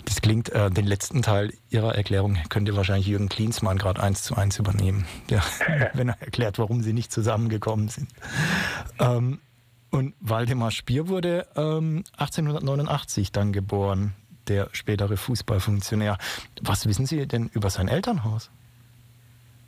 Das 0.06 0.22
klingt, 0.22 0.50
äh, 0.50 0.70
den 0.70 0.86
letzten 0.86 1.24
Teil 1.24 1.52
Ihrer 1.72 1.96
Erklärung 1.96 2.38
könnte 2.50 2.76
wahrscheinlich 2.76 3.08
Jürgen 3.08 3.28
Klinsmann 3.28 3.80
gerade 3.80 4.02
eins 4.02 4.22
zu 4.22 4.36
eins 4.36 4.60
übernehmen, 4.60 5.08
ja, 5.32 5.44
wenn 5.94 6.10
er 6.10 6.22
erklärt, 6.22 6.60
warum 6.60 6.84
sie 6.84 6.94
nicht 6.94 7.12
zusammengekommen 7.12 7.90
sind. 7.90 8.10
Ähm, 9.00 9.40
und 9.90 10.14
Waldemar 10.20 10.72
Spier 10.72 11.08
wurde 11.08 11.48
ähm, 11.56 12.04
1889 12.18 13.32
dann 13.32 13.52
geboren, 13.52 14.14
der 14.48 14.70
spätere 14.74 15.18
Fußballfunktionär. 15.18 16.18
Was 16.62 16.88
wissen 16.88 17.06
Sie 17.06 17.28
denn 17.28 17.50
über 17.54 17.70
sein 17.70 17.88
Elternhaus? 17.88 18.52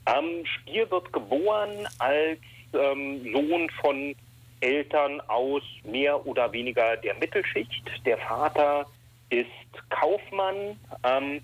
Ähm, 0.06 0.46
Spier 0.46 0.90
wird 0.92 1.12
geboren 1.12 1.88
als 2.00 2.40
ähm, 2.74 3.22
Sohn 3.34 3.70
von 3.82 4.16
Eltern 4.60 5.22
aus 5.28 5.64
mehr 5.84 6.26
oder 6.26 6.52
weniger 6.52 6.98
der 6.98 7.16
Mittelschicht. 7.16 7.84
Der 8.06 8.18
Vater 8.18 8.86
ist 9.30 9.48
Kaufmann, 9.90 10.80
ähm, 11.04 11.42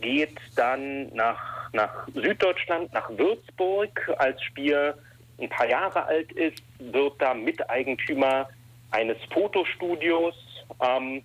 geht 0.00 0.36
dann 0.56 1.08
nach, 1.14 1.72
nach 1.72 2.08
Süddeutschland, 2.14 2.92
nach 2.92 3.10
Würzburg, 3.10 4.14
als 4.18 4.42
Spier 4.42 4.96
ein 5.40 5.48
paar 5.48 5.68
Jahre 5.68 6.04
alt 6.04 6.32
ist, 6.32 6.62
wird 6.78 7.14
da 7.20 7.34
Miteigentümer 7.34 8.48
eines 8.90 9.18
Fotostudios 9.32 10.34
ähm, 10.80 11.22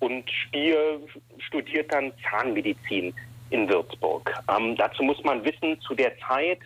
und 0.00 0.30
Spier 0.30 1.00
studiert 1.38 1.92
dann 1.92 2.12
Zahnmedizin 2.28 3.14
in 3.50 3.68
Würzburg. 3.68 4.32
Ähm, 4.54 4.76
dazu 4.76 5.02
muss 5.02 5.22
man 5.24 5.44
wissen, 5.44 5.80
zu 5.80 5.94
der 5.94 6.18
Zeit 6.18 6.58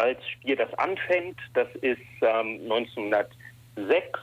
als 0.00 0.26
Spiel 0.28 0.56
das 0.56 0.72
anfängt. 0.74 1.38
Das 1.54 1.68
ist 1.76 2.00
ähm, 2.22 2.60
1906, 2.64 4.18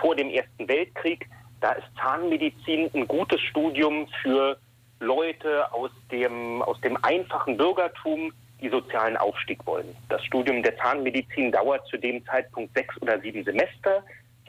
vor 0.00 0.16
dem 0.16 0.30
Ersten 0.30 0.68
Weltkrieg. 0.68 1.28
Da 1.60 1.72
ist 1.72 1.86
Zahnmedizin 2.00 2.90
ein 2.94 3.06
gutes 3.06 3.40
Studium 3.40 4.08
für 4.22 4.56
Leute 5.00 5.72
aus 5.72 5.90
dem, 6.10 6.62
aus 6.62 6.80
dem 6.80 6.96
einfachen 7.02 7.56
Bürgertum, 7.56 8.32
die 8.60 8.68
sozialen 8.68 9.16
Aufstieg 9.16 9.64
wollen. 9.66 9.96
Das 10.08 10.24
Studium 10.24 10.62
der 10.62 10.76
Zahnmedizin 10.76 11.52
dauert 11.52 11.86
zu 11.88 11.96
dem 11.96 12.24
Zeitpunkt 12.26 12.72
sechs 12.74 13.00
oder 13.00 13.20
sieben 13.20 13.44
Semester, 13.44 14.02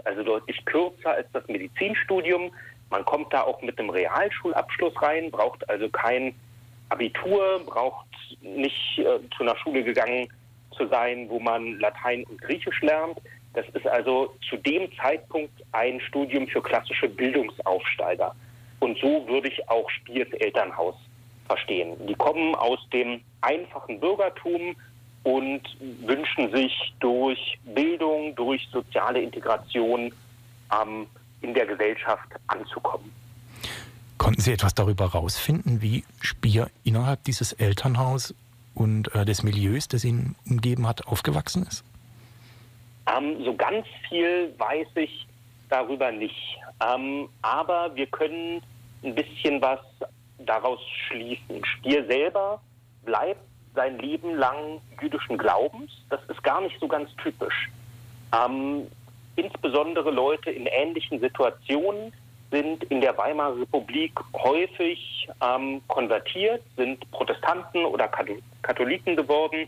also 0.06 0.24
deutlich 0.24 0.64
kürzer 0.66 1.12
als 1.12 1.28
das 1.34 1.48
Medizinstudium. 1.48 2.52
Man 2.90 3.04
kommt 3.06 3.34
da 3.34 3.42
auch 3.42 3.62
mit 3.62 3.80
einem 3.80 3.90
Realschulabschluss 3.90 4.94
rein, 5.02 5.32
braucht 5.32 5.68
also 5.70 5.90
kein 5.90 6.36
Abitur, 6.90 7.62
braucht 7.66 8.06
nicht 8.42 9.00
äh, 9.00 9.20
zu 9.36 9.44
einer 9.44 9.58
Schule 9.58 9.84
gegangen 9.84 10.28
zu 10.74 10.88
sein, 10.88 11.30
wo 11.30 11.40
man 11.40 11.80
Latein 11.80 12.24
und 12.26 12.42
Griechisch 12.42 12.82
lernt. 12.82 13.20
Das 13.54 13.66
ist 13.74 13.88
also 13.88 14.34
zu 14.50 14.58
dem 14.58 14.90
Zeitpunkt 14.98 15.54
ein 15.72 16.00
Studium 16.02 16.48
für 16.48 16.62
klassische 16.62 17.08
Bildungsaufsteiger. 17.08 18.36
Und 18.80 18.98
so 19.00 19.28
würde 19.28 19.48
ich 19.48 19.70
auch 19.70 19.90
Spiers 19.90 20.30
Elternhaus 20.40 20.96
verstehen. 21.48 21.96
Die 22.08 22.16
kommen 22.16 22.56
aus 22.56 22.80
dem 22.92 23.22
einfachen 23.42 24.00
Bürgertum 24.00 24.76
und 25.24 25.62
wünschen 26.06 26.52
sich 26.52 26.94
durch 27.00 27.58
Bildung, 27.64 28.36
durch 28.36 28.68
soziale 28.72 29.22
Integration 29.22 30.12
ähm, 30.72 31.08
in 31.42 31.54
der 31.54 31.66
Gesellschaft 31.66 32.28
anzukommen. 32.48 33.12
Konnten 34.18 34.42
Sie 34.42 34.54
etwas 34.54 34.74
darüber 34.74 35.12
herausfinden, 35.12 35.82
wie 35.82 36.06
Spier 36.22 36.70
innerhalb 36.84 37.24
dieses 37.26 37.54
Elternhaus 37.54 38.34
und 38.76 39.14
äh, 39.16 39.26
des 39.26 39.44
Milieus, 39.44 39.88
das 39.88 40.04
ihn 40.04 40.36
umgeben 40.50 40.88
hat, 40.88 41.08
aufgewachsen 41.08 41.66
ist? 41.68 41.84
Ähm, 43.06 43.44
so 43.44 43.56
ganz 43.56 43.86
viel 44.10 44.54
weiß 44.58 44.88
ich 44.96 45.28
darüber 45.70 46.12
nicht. 46.12 46.58
Ähm, 46.82 47.30
aber 47.42 47.96
wir 47.96 48.08
können 48.08 48.62
ein 49.04 49.16
bisschen 49.16 49.62
was 49.62 49.80
daraus 50.40 50.80
schließen. 51.08 51.64
Stier 51.66 52.06
selber 52.06 52.62
bleibt 53.06 53.42
sein 53.76 53.98
Leben 54.00 54.36
lang 54.36 54.82
jüdischen 55.02 55.38
Glaubens. 55.38 55.92
Das 56.10 56.20
ist 56.28 56.44
gar 56.44 56.62
nicht 56.62 56.80
so 56.80 56.88
ganz 56.88 57.10
typisch. 57.18 57.70
Ähm, 58.34 58.88
insbesondere 59.36 60.12
Leute 60.12 60.52
in 60.52 60.66
ähnlichen 60.68 61.20
Situationen 61.20 62.14
sind 62.54 62.84
in 62.86 63.02
der 63.02 63.18
Weimarer 63.18 63.60
Republik 63.60 64.14
häufig 64.36 65.28
ähm, 65.42 65.82
konvertiert, 65.88 66.62
sind 66.78 67.10
Protestanten 67.10 67.84
oder 67.84 68.08
Katholiken 68.62 69.16
geworden, 69.16 69.68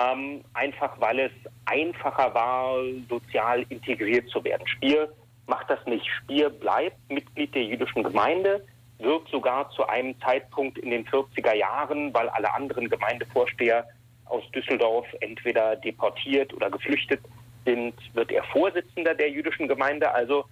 ähm, 0.00 0.44
einfach 0.52 1.00
weil 1.00 1.20
es 1.20 1.32
einfacher 1.64 2.34
war, 2.34 2.74
sozial 3.08 3.64
integriert 3.68 4.28
zu 4.30 4.42
werden. 4.42 4.66
Spier 4.66 5.08
macht 5.46 5.70
das 5.70 5.78
nicht. 5.86 6.04
Spier 6.06 6.50
bleibt 6.50 6.96
Mitglied 7.08 7.54
der 7.54 7.62
jüdischen 7.62 8.02
Gemeinde, 8.02 8.66
wird 8.98 9.28
sogar 9.28 9.70
zu 9.70 9.86
einem 9.86 10.20
Zeitpunkt 10.20 10.76
in 10.78 10.90
den 10.90 11.06
40er 11.06 11.54
Jahren, 11.54 12.12
weil 12.12 12.28
alle 12.30 12.52
anderen 12.52 12.88
Gemeindevorsteher 12.88 13.86
aus 14.24 14.42
Düsseldorf 14.50 15.06
entweder 15.20 15.76
deportiert 15.76 16.52
oder 16.52 16.68
geflüchtet 16.68 17.20
sind, 17.64 17.94
wird 18.14 18.32
er 18.32 18.42
Vorsitzender 18.42 19.14
der 19.14 19.30
jüdischen 19.30 19.68
Gemeinde. 19.68 20.12
Also 20.12 20.44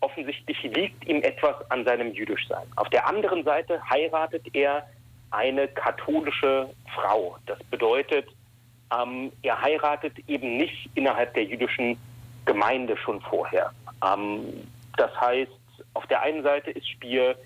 offensichtlich 0.00 0.62
liegt 0.62 1.06
ihm 1.06 1.22
etwas 1.22 1.54
an 1.70 1.84
seinem 1.84 2.12
Jüdischsein. 2.12 2.66
Auf 2.76 2.88
der 2.90 3.06
anderen 3.06 3.44
Seite 3.44 3.80
heiratet 3.88 4.44
er 4.54 4.86
eine 5.30 5.68
katholische 5.68 6.68
Frau. 6.94 7.36
Das 7.46 7.58
bedeutet, 7.64 8.26
ähm, 8.96 9.32
er 9.42 9.60
heiratet 9.60 10.16
eben 10.28 10.56
nicht 10.56 10.88
innerhalb 10.94 11.34
der 11.34 11.44
jüdischen 11.44 11.98
Gemeinde 12.44 12.96
schon 12.96 13.20
vorher. 13.22 13.72
Ähm, 14.04 14.66
Das 14.96 15.10
heißt, 15.20 15.50
auf 15.94 16.06
der 16.06 16.22
einen 16.22 16.42
Seite 16.42 16.70
ist 16.70 16.88
Spier 16.88 17.36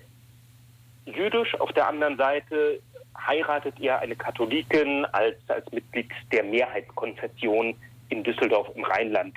jüdisch, 1.05 1.59
auf 1.59 1.71
der 1.73 1.87
anderen 1.87 2.15
Seite 2.17 2.79
heiratet 3.17 3.79
er 3.79 3.99
eine 3.99 4.15
Katholikin 4.15 5.05
als, 5.11 5.37
als 5.47 5.69
Mitglied 5.71 6.09
der 6.31 6.43
Mehrheitskonfession 6.43 7.75
in 8.09 8.23
Düsseldorf 8.23 8.67
im 8.75 8.85
Rheinland 8.85 9.35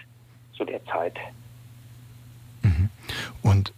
zu 0.56 0.64
der 0.64 0.84
Zeit. 0.86 1.16
Und 3.42 3.72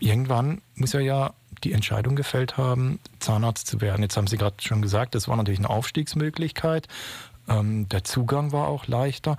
irgendwann 0.00 0.62
muss 0.74 0.94
er 0.94 1.00
ja 1.00 1.34
die 1.64 1.72
Entscheidung 1.72 2.16
gefällt 2.16 2.56
haben, 2.56 2.98
Zahnarzt 3.20 3.66
zu 3.66 3.80
werden. 3.80 4.02
Jetzt 4.02 4.16
haben 4.16 4.26
Sie 4.26 4.36
gerade 4.36 4.56
schon 4.60 4.82
gesagt, 4.82 5.14
das 5.14 5.28
war 5.28 5.36
natürlich 5.36 5.60
eine 5.60 5.70
Aufstiegsmöglichkeit. 5.70 6.88
Ähm, 7.48 7.88
der 7.88 8.04
Zugang 8.04 8.52
war 8.52 8.68
auch 8.68 8.86
leichter. 8.86 9.36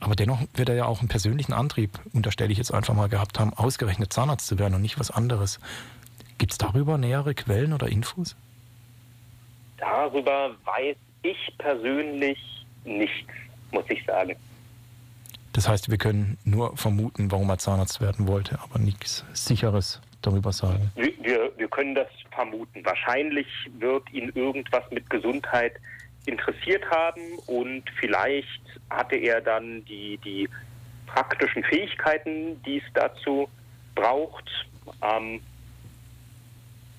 Aber 0.00 0.16
dennoch 0.16 0.40
wird 0.54 0.68
er 0.68 0.74
ja 0.74 0.84
auch 0.84 1.00
einen 1.00 1.08
persönlichen 1.08 1.52
Antrieb, 1.52 1.98
unterstelle 2.12 2.52
ich 2.52 2.58
jetzt 2.58 2.74
einfach 2.74 2.94
mal, 2.94 3.08
gehabt 3.08 3.38
haben, 3.38 3.54
ausgerechnet 3.54 4.12
Zahnarzt 4.12 4.46
zu 4.46 4.58
werden 4.58 4.74
und 4.74 4.82
nicht 4.82 4.98
was 4.98 5.10
anderes. 5.10 5.60
Gibt 6.38 6.52
es 6.52 6.58
darüber 6.58 6.98
nähere 6.98 7.34
Quellen 7.34 7.72
oder 7.72 7.88
Infos? 7.88 8.36
Darüber 9.78 10.50
weiß 10.64 10.96
ich 11.22 11.54
persönlich 11.58 12.38
nichts, 12.84 13.32
muss 13.70 13.84
ich 13.88 14.04
sagen. 14.04 14.36
Das 15.54 15.68
heißt, 15.68 15.88
wir 15.88 15.98
können 15.98 16.36
nur 16.44 16.76
vermuten, 16.76 17.30
warum 17.30 17.48
er 17.48 17.58
Zahnarzt 17.58 18.00
werden 18.00 18.26
wollte, 18.26 18.58
aber 18.60 18.80
nichts 18.80 19.24
Sicheres 19.32 20.00
darüber 20.20 20.52
sagen. 20.52 20.90
Wir, 20.96 21.12
wir, 21.22 21.52
wir 21.56 21.68
können 21.68 21.94
das 21.94 22.08
vermuten. 22.34 22.84
Wahrscheinlich 22.84 23.46
wird 23.78 24.12
ihn 24.12 24.32
irgendwas 24.34 24.82
mit 24.90 25.08
Gesundheit 25.08 25.74
interessiert 26.26 26.84
haben 26.90 27.20
und 27.46 27.84
vielleicht 28.00 28.62
hatte 28.90 29.14
er 29.14 29.40
dann 29.40 29.84
die, 29.84 30.18
die 30.24 30.48
praktischen 31.06 31.62
Fähigkeiten, 31.62 32.60
die 32.64 32.78
es 32.78 32.92
dazu 32.94 33.48
braucht. 33.94 34.50
Ähm, 35.02 35.40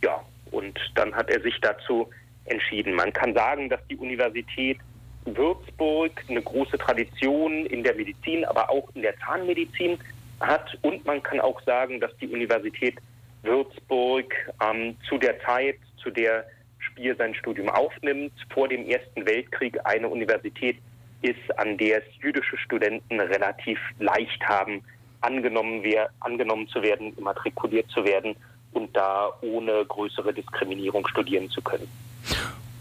ja, 0.01 0.23
und 0.51 0.79
dann 0.95 1.13
hat 1.13 1.29
er 1.29 1.41
sich 1.41 1.59
dazu 1.61 2.09
entschieden. 2.45 2.93
Man 2.93 3.11
kann 3.11 3.33
sagen, 3.33 3.67
dass 3.67 3.85
die 3.89 3.97
Universität 3.97 4.77
Würzburg 5.25 6.23
eine 6.29 6.41
große 6.41 6.77
Tradition 6.77 7.65
in 7.65 7.83
der 7.83 7.95
Medizin, 7.95 8.45
aber 8.45 8.69
auch 8.69 8.89
in 8.93 9.01
der 9.01 9.17
Zahnmedizin 9.19 9.97
hat. 10.39 10.77
Und 10.81 11.05
man 11.05 11.21
kann 11.23 11.39
auch 11.39 11.61
sagen, 11.61 11.99
dass 11.99 12.15
die 12.17 12.27
Universität 12.27 12.95
Würzburg 13.43 14.33
ähm, 14.63 14.95
zu 15.07 15.17
der 15.17 15.39
Zeit, 15.41 15.77
zu 16.01 16.09
der 16.09 16.45
Spier 16.79 17.15
sein 17.15 17.33
Studium 17.35 17.69
aufnimmt, 17.69 18.33
vor 18.53 18.67
dem 18.67 18.87
Ersten 18.87 19.25
Weltkrieg 19.25 19.79
eine 19.83 20.07
Universität 20.07 20.77
ist, 21.21 21.57
an 21.57 21.77
der 21.77 21.99
es 21.99 22.03
jüdische 22.21 22.57
Studenten 22.57 23.19
relativ 23.19 23.79
leicht 23.99 24.43
haben, 24.43 24.83
angenommen, 25.21 25.81
wer, 25.83 26.09
angenommen 26.19 26.67
zu 26.67 26.81
werden, 26.83 27.13
immatrikuliert 27.17 27.89
zu 27.89 28.03
werden 28.05 28.35
und 28.73 28.95
da 28.95 29.31
ohne 29.41 29.85
größere 29.85 30.33
Diskriminierung 30.33 31.07
studieren 31.07 31.49
zu 31.49 31.61
können. 31.61 31.87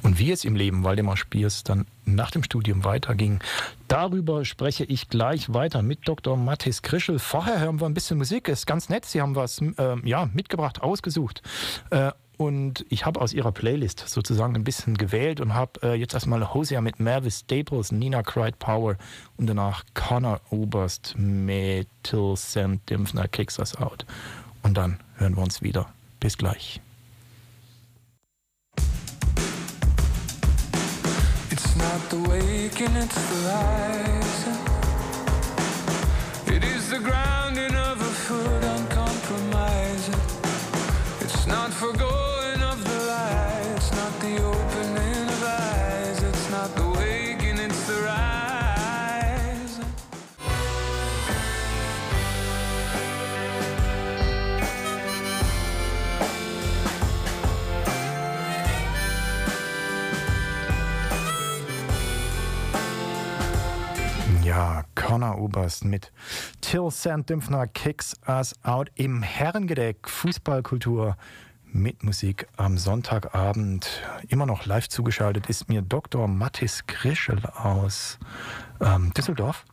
Und 0.04 0.18
wie 0.18 0.30
es 0.30 0.44
im 0.44 0.54
Leben 0.54 0.84
Waldemar 0.84 1.16
Spiers 1.16 1.64
dann 1.64 1.86
nach 2.04 2.30
dem 2.30 2.42
Studium 2.42 2.84
weiterging, 2.84 3.40
darüber 3.88 4.44
spreche 4.44 4.84
ich 4.84 5.08
gleich 5.08 5.54
weiter 5.54 5.80
mit 5.80 6.06
Dr. 6.06 6.36
Mathis 6.36 6.82
Krischel. 6.82 7.18
Vorher 7.18 7.58
hören 7.58 7.80
wir 7.80 7.86
ein 7.86 7.94
bisschen 7.94 8.18
Musik, 8.18 8.48
ist 8.48 8.66
ganz 8.66 8.90
nett. 8.90 9.06
Sie 9.06 9.22
haben 9.22 9.34
was 9.34 9.62
äh, 9.62 9.96
ja, 10.04 10.28
mitgebracht, 10.34 10.82
ausgesucht. 10.82 11.42
Äh, 11.88 12.12
und 12.36 12.84
ich 12.90 13.06
habe 13.06 13.18
aus 13.18 13.32
ihrer 13.32 13.52
Playlist 13.52 14.06
sozusagen 14.06 14.54
ein 14.56 14.64
bisschen 14.64 14.98
gewählt 14.98 15.40
und 15.40 15.54
habe 15.54 15.80
äh, 15.82 15.94
jetzt 15.94 16.12
erstmal 16.12 16.52
Hosea 16.52 16.82
mit 16.82 17.00
Mervis 17.00 17.40
Staples, 17.40 17.90
Nina 17.90 18.22
Cried 18.22 18.58
Power 18.58 18.96
und 19.38 19.46
danach 19.46 19.84
Connor 19.94 20.42
Oberst 20.50 21.14
mit 21.16 21.88
Till 22.02 22.34
Sam 22.36 22.80
Dimpfner 22.90 23.26
Kicks 23.28 23.58
Us 23.58 23.74
Out. 23.76 24.04
Und 24.62 24.76
dann 24.76 24.98
hören 25.16 25.34
wir 25.34 25.42
uns 25.42 25.62
wieder. 25.62 25.88
Bis 26.20 26.36
gleich. 26.36 26.82
The 32.14 32.28
waking, 32.28 32.94
it's 32.96 33.14
the 33.14 33.36
rising. 33.48 34.60
It 36.54 36.62
is 36.62 36.90
the 36.90 37.00
grounding 37.00 37.43
Connor 65.14 65.38
Oberst 65.38 65.84
mit 65.84 66.10
Till 66.60 66.90
Sanddümpfner 66.90 67.68
Kicks 67.68 68.16
Us 68.26 68.52
Out 68.64 68.90
im 68.96 69.22
Herrengedeck 69.22 70.08
Fußballkultur 70.08 71.16
mit 71.66 72.02
Musik 72.02 72.48
am 72.56 72.78
Sonntagabend. 72.78 74.02
Immer 74.26 74.44
noch 74.44 74.66
live 74.66 74.88
zugeschaltet 74.88 75.48
ist 75.48 75.68
mir 75.68 75.82
Dr. 75.82 76.26
Mattis 76.26 76.88
Krischel 76.88 77.46
aus 77.46 78.18
ähm, 78.80 79.14
Düsseldorf, 79.14 79.64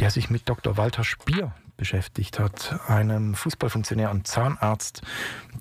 der 0.00 0.10
sich 0.10 0.28
mit 0.28 0.48
Dr. 0.48 0.76
Walter 0.76 1.04
Spier 1.04 1.52
beschäftigt 1.76 2.40
hat, 2.40 2.80
einem 2.88 3.36
Fußballfunktionär 3.36 4.10
und 4.10 4.26
Zahnarzt, 4.26 5.02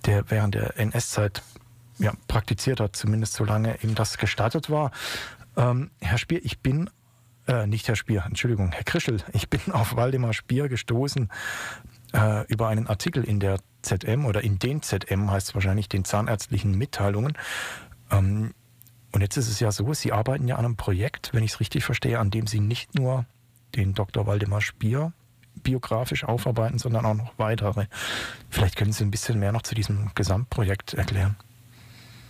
der 0.08 0.32
während 0.32 0.56
der 0.56 0.80
NS-Zeit 0.80 1.44
ja, 2.00 2.14
praktiziert 2.28 2.80
hat, 2.80 2.96
zumindest 2.96 3.34
solange 3.34 3.78
ihm 3.84 3.94
das 3.94 4.18
gestattet 4.18 4.72
war. 4.72 4.90
Ähm, 5.56 5.92
Herr 6.02 6.18
Spier, 6.18 6.44
ich 6.44 6.62
bin 6.62 6.90
äh, 7.48 7.68
nicht 7.68 7.88
Herr 7.88 7.96
Spier, 7.96 8.24
Entschuldigung, 8.26 8.72
Herr 8.72 8.84
Krischel. 8.84 9.22
Ich 9.34 9.50
bin 9.50 9.60
auf 9.72 9.96
Waldemar 9.96 10.34
Spier 10.34 10.70
gestoßen 10.70 11.30
äh, 12.14 12.46
über 12.48 12.68
einen 12.68 12.88
Artikel 12.88 13.24
in 13.24 13.40
der 13.40 13.60
ZM 13.82 14.26
oder 14.26 14.44
in 14.44 14.60
den 14.60 14.82
ZM 14.82 15.30
heißt 15.30 15.50
es 15.50 15.56
wahrscheinlich 15.56 15.90
den 15.90 16.06
zahnärztlichen 16.06 16.78
Mitteilungen. 16.78 17.38
Ähm, 18.12 18.54
und 19.12 19.22
jetzt 19.22 19.38
ist 19.38 19.50
es 19.50 19.60
ja 19.60 19.72
so, 19.72 19.94
Sie 19.94 20.12
arbeiten 20.12 20.48
ja 20.48 20.56
an 20.56 20.66
einem 20.66 20.76
Projekt, 20.76 21.34
wenn 21.34 21.44
ich 21.44 21.52
es 21.52 21.60
richtig 21.60 21.84
verstehe, 21.86 22.20
an 22.20 22.32
dem 22.32 22.48
Sie 22.48 22.60
nicht 22.60 22.96
nur 22.96 23.26
den 23.76 23.94
Dr. 23.94 24.26
Waldemar 24.26 24.62
Spier 24.62 25.14
biografisch 25.62 26.24
aufarbeiten, 26.24 26.80
sondern 26.80 27.06
auch 27.06 27.14
noch 27.14 27.34
weitere. 27.38 27.86
Vielleicht 28.50 28.76
können 28.76 28.92
Sie 28.92 29.04
ein 29.04 29.12
bisschen 29.12 29.40
mehr 29.40 29.52
noch 29.52 29.62
zu 29.62 29.76
diesem 29.76 30.12
Gesamtprojekt 30.16 30.94
erklären. 30.96 31.36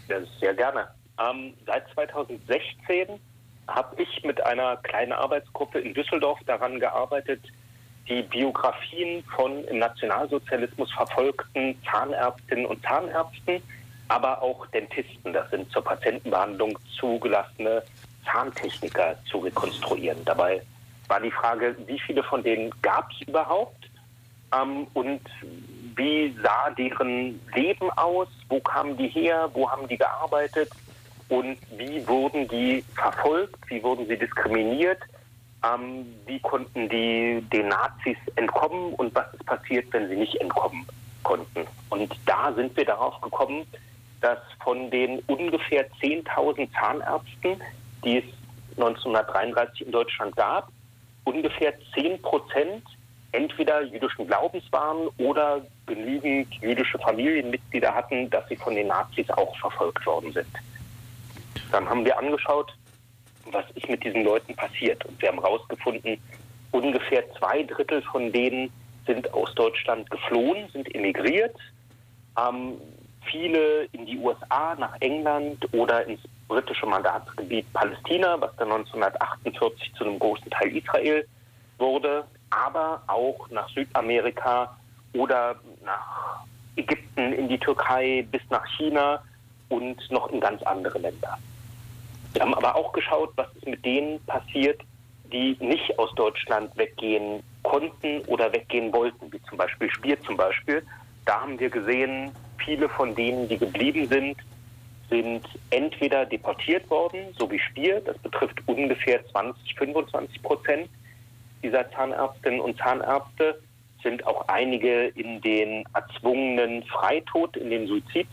Ja, 0.09 0.17
sehr 0.39 0.53
gerne. 0.53 0.87
Ähm, 1.19 1.53
seit 1.65 1.87
2016 1.93 3.19
habe 3.67 4.01
ich 4.01 4.23
mit 4.23 4.45
einer 4.45 4.77
kleinen 4.77 5.13
Arbeitsgruppe 5.13 5.79
in 5.79 5.93
Düsseldorf 5.93 6.39
daran 6.45 6.79
gearbeitet, 6.79 7.41
die 8.07 8.21
Biografien 8.21 9.23
von 9.35 9.63
im 9.65 9.79
Nationalsozialismus 9.79 10.91
verfolgten 10.91 11.81
Zahnärztinnen 11.89 12.65
und 12.65 12.83
Zahnärzten, 12.83 13.61
aber 14.09 14.41
auch 14.41 14.65
Dentisten, 14.67 15.31
das 15.31 15.49
sind 15.49 15.71
zur 15.71 15.83
Patientenbehandlung 15.83 16.77
zugelassene 16.99 17.81
Zahntechniker 18.29 19.15
zu 19.29 19.39
rekonstruieren. 19.39 20.23
Dabei 20.25 20.61
war 21.07 21.21
die 21.21 21.31
Frage, 21.31 21.75
wie 21.87 21.99
viele 21.99 22.23
von 22.23 22.43
denen 22.43 22.71
gab 22.81 23.09
es 23.11 23.27
überhaupt? 23.27 23.89
Ähm, 24.53 24.87
und 24.93 25.21
wie 25.95 26.35
sah 26.43 26.69
deren 26.71 27.39
Leben 27.55 27.89
aus, 27.91 28.27
wo 28.49 28.59
kamen 28.59 28.97
die 28.97 29.07
her, 29.07 29.49
wo 29.53 29.69
haben 29.69 29.87
die 29.87 29.97
gearbeitet 29.97 30.69
und 31.33 31.57
wie 31.79 32.07
wurden 32.07 32.47
die 32.47 32.83
verfolgt, 32.93 33.57
wie 33.67 33.81
wurden 33.81 34.05
sie 34.07 34.17
diskriminiert, 34.17 34.99
ähm, 35.65 36.05
wie 36.27 36.39
konnten 36.39 36.87
die 36.89 37.43
den 37.51 37.69
Nazis 37.69 38.17
entkommen 38.35 38.93
und 38.93 39.15
was 39.15 39.33
ist 39.33 39.45
passiert, 39.47 39.91
wenn 39.91 40.07
sie 40.09 40.15
nicht 40.15 40.35
entkommen 40.35 40.85
konnten. 41.23 41.65
Und 41.89 42.13
da 42.27 42.53
sind 42.53 42.77
wir 42.77 42.85
darauf 42.85 43.19
gekommen, 43.19 43.65
dass 44.21 44.37
von 44.63 44.91
den 44.91 45.23
ungefähr 45.25 45.89
10.000 46.03 46.69
Zahnärzten, 46.79 47.59
die 48.05 48.19
es 48.19 48.25
1933 48.77 49.87
in 49.87 49.91
Deutschland 49.91 50.35
gab, 50.35 50.69
ungefähr 51.23 51.73
10 51.95 52.21
Prozent 52.21 52.83
entweder 53.31 53.81
jüdischen 53.81 54.27
Glaubens 54.27 54.65
waren 54.71 55.07
oder 55.17 55.65
genügend 55.87 56.53
jüdische 56.61 56.99
Familienmitglieder 56.99 57.91
hatten, 57.95 58.29
dass 58.29 58.47
sie 58.49 58.55
von 58.55 58.75
den 58.75 58.87
Nazis 58.87 59.27
auch 59.31 59.57
verfolgt 59.57 60.05
worden 60.05 60.31
sind. 60.31 60.47
Dann 61.73 61.89
haben 61.89 62.05
wir 62.05 62.17
angeschaut, 62.19 62.71
was 63.51 63.65
ist 63.73 63.89
mit 63.89 64.03
diesen 64.03 64.23
Leuten 64.23 64.55
passiert. 64.55 65.03
Und 65.05 65.19
wir 65.19 65.29
haben 65.29 65.41
herausgefunden, 65.41 66.21
ungefähr 66.71 67.23
zwei 67.33 67.63
Drittel 67.63 68.03
von 68.03 68.31
denen 68.31 68.71
sind 69.07 69.33
aus 69.33 69.53
Deutschland 69.55 70.09
geflohen, 70.11 70.69
sind 70.71 70.93
emigriert. 70.93 71.55
Ähm, 72.39 72.73
viele 73.29 73.85
in 73.85 74.05
die 74.05 74.19
USA, 74.19 74.75
nach 74.75 74.95
England 74.99 75.67
oder 75.73 76.05
ins 76.05 76.21
britische 76.47 76.85
Mandatsgebiet 76.85 77.65
Palästina, 77.73 78.39
was 78.39 78.55
dann 78.57 78.71
1948 78.71 79.93
zu 79.95 80.05
einem 80.05 80.19
großen 80.19 80.51
Teil 80.51 80.77
Israel 80.77 81.27
wurde, 81.79 82.23
aber 82.51 83.01
auch 83.07 83.49
nach 83.49 83.67
Südamerika 83.69 84.77
oder 85.13 85.55
nach 85.83 86.43
Ägypten, 86.75 87.33
in 87.33 87.49
die 87.49 87.57
Türkei, 87.57 88.27
bis 88.31 88.41
nach 88.51 88.65
China 88.77 89.23
und 89.69 89.97
noch 90.11 90.29
in 90.29 90.39
ganz 90.39 90.61
andere 90.63 90.99
Länder. 90.99 91.39
Wir 92.33 92.41
haben 92.41 92.53
aber 92.55 92.75
auch 92.75 92.91
geschaut, 92.93 93.31
was 93.35 93.47
ist 93.55 93.67
mit 93.67 93.85
denen 93.85 94.19
passiert, 94.25 94.81
die 95.31 95.55
nicht 95.59 95.97
aus 95.99 96.13
Deutschland 96.15 96.75
weggehen 96.77 97.43
konnten 97.63 98.21
oder 98.27 98.51
weggehen 98.51 98.91
wollten, 98.91 99.31
wie 99.31 99.41
zum 99.43 99.57
Beispiel 99.57 99.89
Spier 99.91 100.21
zum 100.23 100.35
Beispiel. 100.37 100.83
Da 101.25 101.41
haben 101.41 101.59
wir 101.59 101.69
gesehen, 101.69 102.31
viele 102.57 102.89
von 102.89 103.15
denen, 103.15 103.47
die 103.47 103.57
geblieben 103.57 104.07
sind, 104.07 104.37
sind 105.09 105.47
entweder 105.69 106.25
deportiert 106.25 106.89
worden, 106.89 107.33
so 107.37 107.49
wie 107.51 107.59
Spier, 107.59 108.01
das 108.01 108.17
betrifft 108.17 108.61
ungefähr 108.65 109.25
20, 109.27 109.75
25 109.75 110.41
Prozent 110.41 110.89
dieser 111.61 111.89
Zahnärztinnen 111.91 112.59
und 112.59 112.77
Zahnärzte, 112.77 113.59
sind 114.01 114.25
auch 114.27 114.47
einige 114.47 115.07
in 115.09 115.39
den 115.41 115.85
erzwungenen 115.93 116.83
Freitod, 116.83 117.55
in 117.55 117.69
den 117.69 117.87
Suizid 117.87 118.27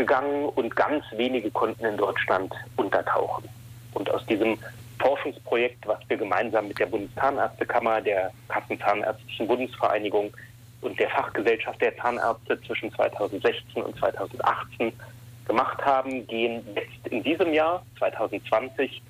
gegangen 0.00 0.48
und 0.48 0.74
ganz 0.74 1.04
wenige 1.12 1.50
konnten 1.50 1.84
in 1.84 1.96
Deutschland 1.98 2.52
untertauchen. 2.76 3.46
Und 3.92 4.10
aus 4.10 4.24
diesem 4.26 4.56
Forschungsprojekt, 4.98 5.86
was 5.86 5.98
wir 6.08 6.16
gemeinsam 6.16 6.68
mit 6.68 6.78
der 6.78 6.86
Bundeszahnärztekammer, 6.86 8.00
der 8.00 8.32
Kassenzahnärztlichen 8.48 9.46
Bundesvereinigung 9.46 10.32
und 10.80 10.98
der 10.98 11.10
Fachgesellschaft 11.10 11.80
der 11.82 11.94
Zahnärzte 11.98 12.58
zwischen 12.62 12.90
2016 12.94 13.82
und 13.82 13.96
2018 13.98 14.92
gemacht 15.46 15.84
haben, 15.84 16.26
gehen 16.26 16.62
jetzt 16.74 17.12
in 17.12 17.22
diesem 17.22 17.52
Jahr 17.52 17.84
2020 17.98 19.02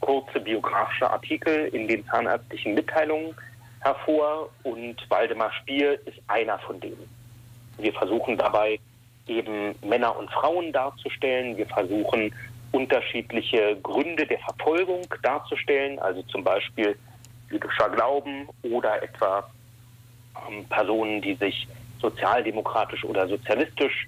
kurze 0.00 0.40
biografische 0.40 1.10
Artikel 1.10 1.66
in 1.74 1.88
den 1.88 2.06
zahnärztlichen 2.06 2.74
Mitteilungen 2.74 3.34
hervor 3.80 4.48
und 4.62 4.96
Waldemar 5.10 5.52
Spier 5.60 5.94
ist 6.06 6.18
einer 6.28 6.58
von 6.60 6.80
denen. 6.80 7.08
Wir 7.78 7.92
versuchen 7.92 8.38
dabei 8.38 8.78
eben 9.26 9.74
Männer 9.82 10.16
und 10.16 10.30
Frauen 10.30 10.72
darzustellen. 10.72 11.56
Wir 11.56 11.66
versuchen 11.66 12.32
unterschiedliche 12.72 13.76
Gründe 13.82 14.26
der 14.26 14.38
Verfolgung 14.40 15.02
darzustellen, 15.22 15.98
also 15.98 16.22
zum 16.24 16.44
Beispiel 16.44 16.96
jüdischer 17.50 17.88
Glauben 17.90 18.48
oder 18.62 19.02
etwa 19.02 19.48
ähm, 20.48 20.64
Personen, 20.66 21.22
die 21.22 21.34
sich 21.34 21.66
sozialdemokratisch 22.00 23.04
oder 23.04 23.26
sozialistisch 23.26 24.06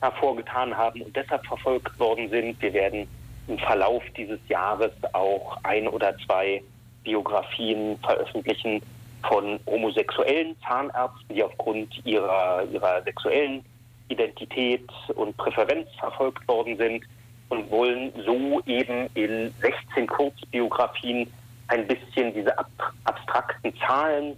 hervorgetan 0.00 0.76
haben 0.76 1.02
und 1.02 1.14
deshalb 1.14 1.46
verfolgt 1.46 1.98
worden 1.98 2.28
sind. 2.30 2.60
Wir 2.60 2.72
werden 2.72 3.06
im 3.48 3.58
Verlauf 3.58 4.02
dieses 4.16 4.40
Jahres 4.48 4.92
auch 5.12 5.58
ein 5.62 5.86
oder 5.88 6.16
zwei 6.26 6.62
Biografien 7.04 7.98
veröffentlichen 7.98 8.82
von 9.28 9.60
homosexuellen 9.66 10.56
Zahnärzten, 10.66 11.34
die 11.34 11.42
aufgrund 11.42 12.06
ihrer, 12.06 12.64
ihrer 12.72 13.02
sexuellen 13.02 13.64
Identität 14.10 14.86
und 15.14 15.36
Präferenz 15.36 15.88
verfolgt 15.98 16.46
worden 16.48 16.76
sind 16.76 17.04
und 17.48 17.70
wollen 17.70 18.12
so 18.26 18.60
eben 18.66 19.08
in 19.14 19.52
16 19.60 20.06
Kurzbiografien 20.06 21.30
ein 21.68 21.86
bisschen 21.86 22.34
diese 22.34 22.56
ab 22.58 22.68
abstrakten 23.04 23.72
Zahlen 23.86 24.36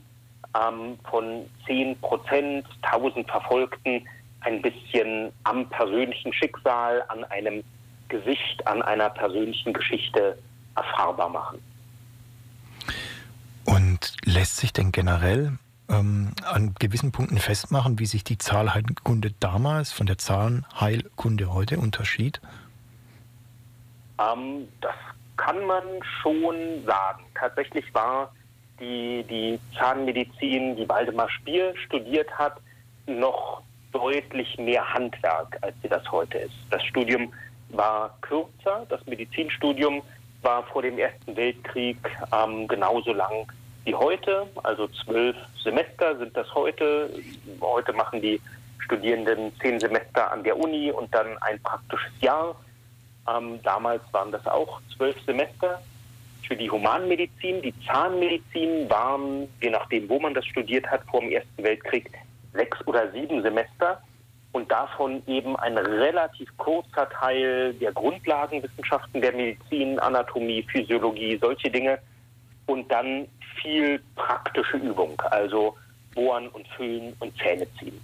ähm, 0.54 0.98
von 1.10 1.48
10 1.66 1.98
Prozent, 2.00 2.66
1000 2.82 3.28
Verfolgten, 3.30 4.06
ein 4.40 4.60
bisschen 4.60 5.32
am 5.44 5.68
persönlichen 5.68 6.32
Schicksal, 6.32 7.02
an 7.08 7.24
einem 7.24 7.62
Gesicht, 8.08 8.66
an 8.66 8.82
einer 8.82 9.10
persönlichen 9.10 9.72
Geschichte 9.72 10.38
erfahrbar 10.76 11.28
machen. 11.28 11.58
Und 13.64 14.16
lässt 14.24 14.56
sich 14.56 14.72
denn 14.72 14.92
generell 14.92 15.58
ähm, 15.88 16.32
an 16.44 16.74
gewissen 16.78 17.12
Punkten 17.12 17.38
festmachen, 17.38 17.98
wie 17.98 18.06
sich 18.06 18.24
die 18.24 18.38
Zahnheilkunde 18.38 19.32
damals 19.40 19.92
von 19.92 20.06
der 20.06 20.18
Zahnheilkunde 20.18 21.52
heute 21.52 21.78
unterschied? 21.78 22.40
Ähm, 24.18 24.68
das 24.80 24.94
kann 25.36 25.64
man 25.66 25.82
schon 26.20 26.84
sagen. 26.86 27.24
Tatsächlich 27.34 27.92
war 27.94 28.32
die, 28.80 29.24
die 29.28 29.58
Zahnmedizin, 29.78 30.76
die 30.76 30.88
Waldemar 30.88 31.30
Spier 31.30 31.74
studiert 31.86 32.30
hat, 32.38 32.56
noch 33.06 33.62
deutlich 33.92 34.56
mehr 34.58 34.86
Handwerk, 34.92 35.58
als 35.60 35.74
sie 35.82 35.88
das 35.88 36.10
heute 36.10 36.38
ist. 36.38 36.54
Das 36.70 36.82
Studium 36.84 37.32
war 37.70 38.16
kürzer, 38.20 38.86
das 38.88 39.04
Medizinstudium 39.06 40.02
war 40.42 40.64
vor 40.64 40.82
dem 40.82 40.98
Ersten 40.98 41.36
Weltkrieg 41.36 41.96
ähm, 42.32 42.66
genauso 42.68 43.12
lang 43.12 43.50
wie 43.84 43.94
heute, 43.94 44.46
also 44.62 44.88
zwölf 44.88 45.36
Semester 45.62 46.16
sind 46.18 46.36
das 46.36 46.52
heute. 46.54 47.10
Heute 47.60 47.92
machen 47.92 48.20
die 48.20 48.40
Studierenden 48.78 49.52
zehn 49.60 49.80
Semester 49.80 50.30
an 50.30 50.44
der 50.44 50.56
Uni 50.58 50.90
und 50.90 51.12
dann 51.14 51.38
ein 51.40 51.60
praktisches 51.62 52.12
Jahr. 52.20 52.54
Ähm, 53.28 53.60
damals 53.62 54.02
waren 54.12 54.32
das 54.32 54.46
auch 54.46 54.80
zwölf 54.96 55.16
Semester. 55.24 55.80
Für 56.46 56.56
die 56.56 56.70
Humanmedizin, 56.70 57.62
die 57.62 57.74
Zahnmedizin 57.86 58.90
waren, 58.90 59.48
je 59.60 59.70
nachdem, 59.70 60.08
wo 60.08 60.18
man 60.18 60.34
das 60.34 60.44
studiert 60.46 60.86
hat, 60.88 61.02
vor 61.10 61.20
dem 61.20 61.30
Ersten 61.30 61.62
Weltkrieg 61.62 62.10
sechs 62.52 62.76
oder 62.86 63.10
sieben 63.12 63.42
Semester 63.42 64.02
und 64.52 64.70
davon 64.70 65.22
eben 65.26 65.56
ein 65.56 65.78
relativ 65.78 66.54
kurzer 66.58 67.08
Teil 67.08 67.72
der 67.74 67.92
Grundlagenwissenschaften 67.92 69.20
der 69.20 69.32
Medizin, 69.32 69.98
Anatomie, 69.98 70.62
Physiologie, 70.64 71.38
solche 71.40 71.70
Dinge 71.70 71.98
und 72.66 72.90
dann 72.90 73.26
viel 73.60 74.00
praktische 74.16 74.76
Übung, 74.76 75.20
also 75.30 75.76
bohren 76.14 76.48
und 76.48 76.66
füllen 76.68 77.14
und 77.20 77.36
Zähne 77.38 77.66
ziehen. 77.78 78.00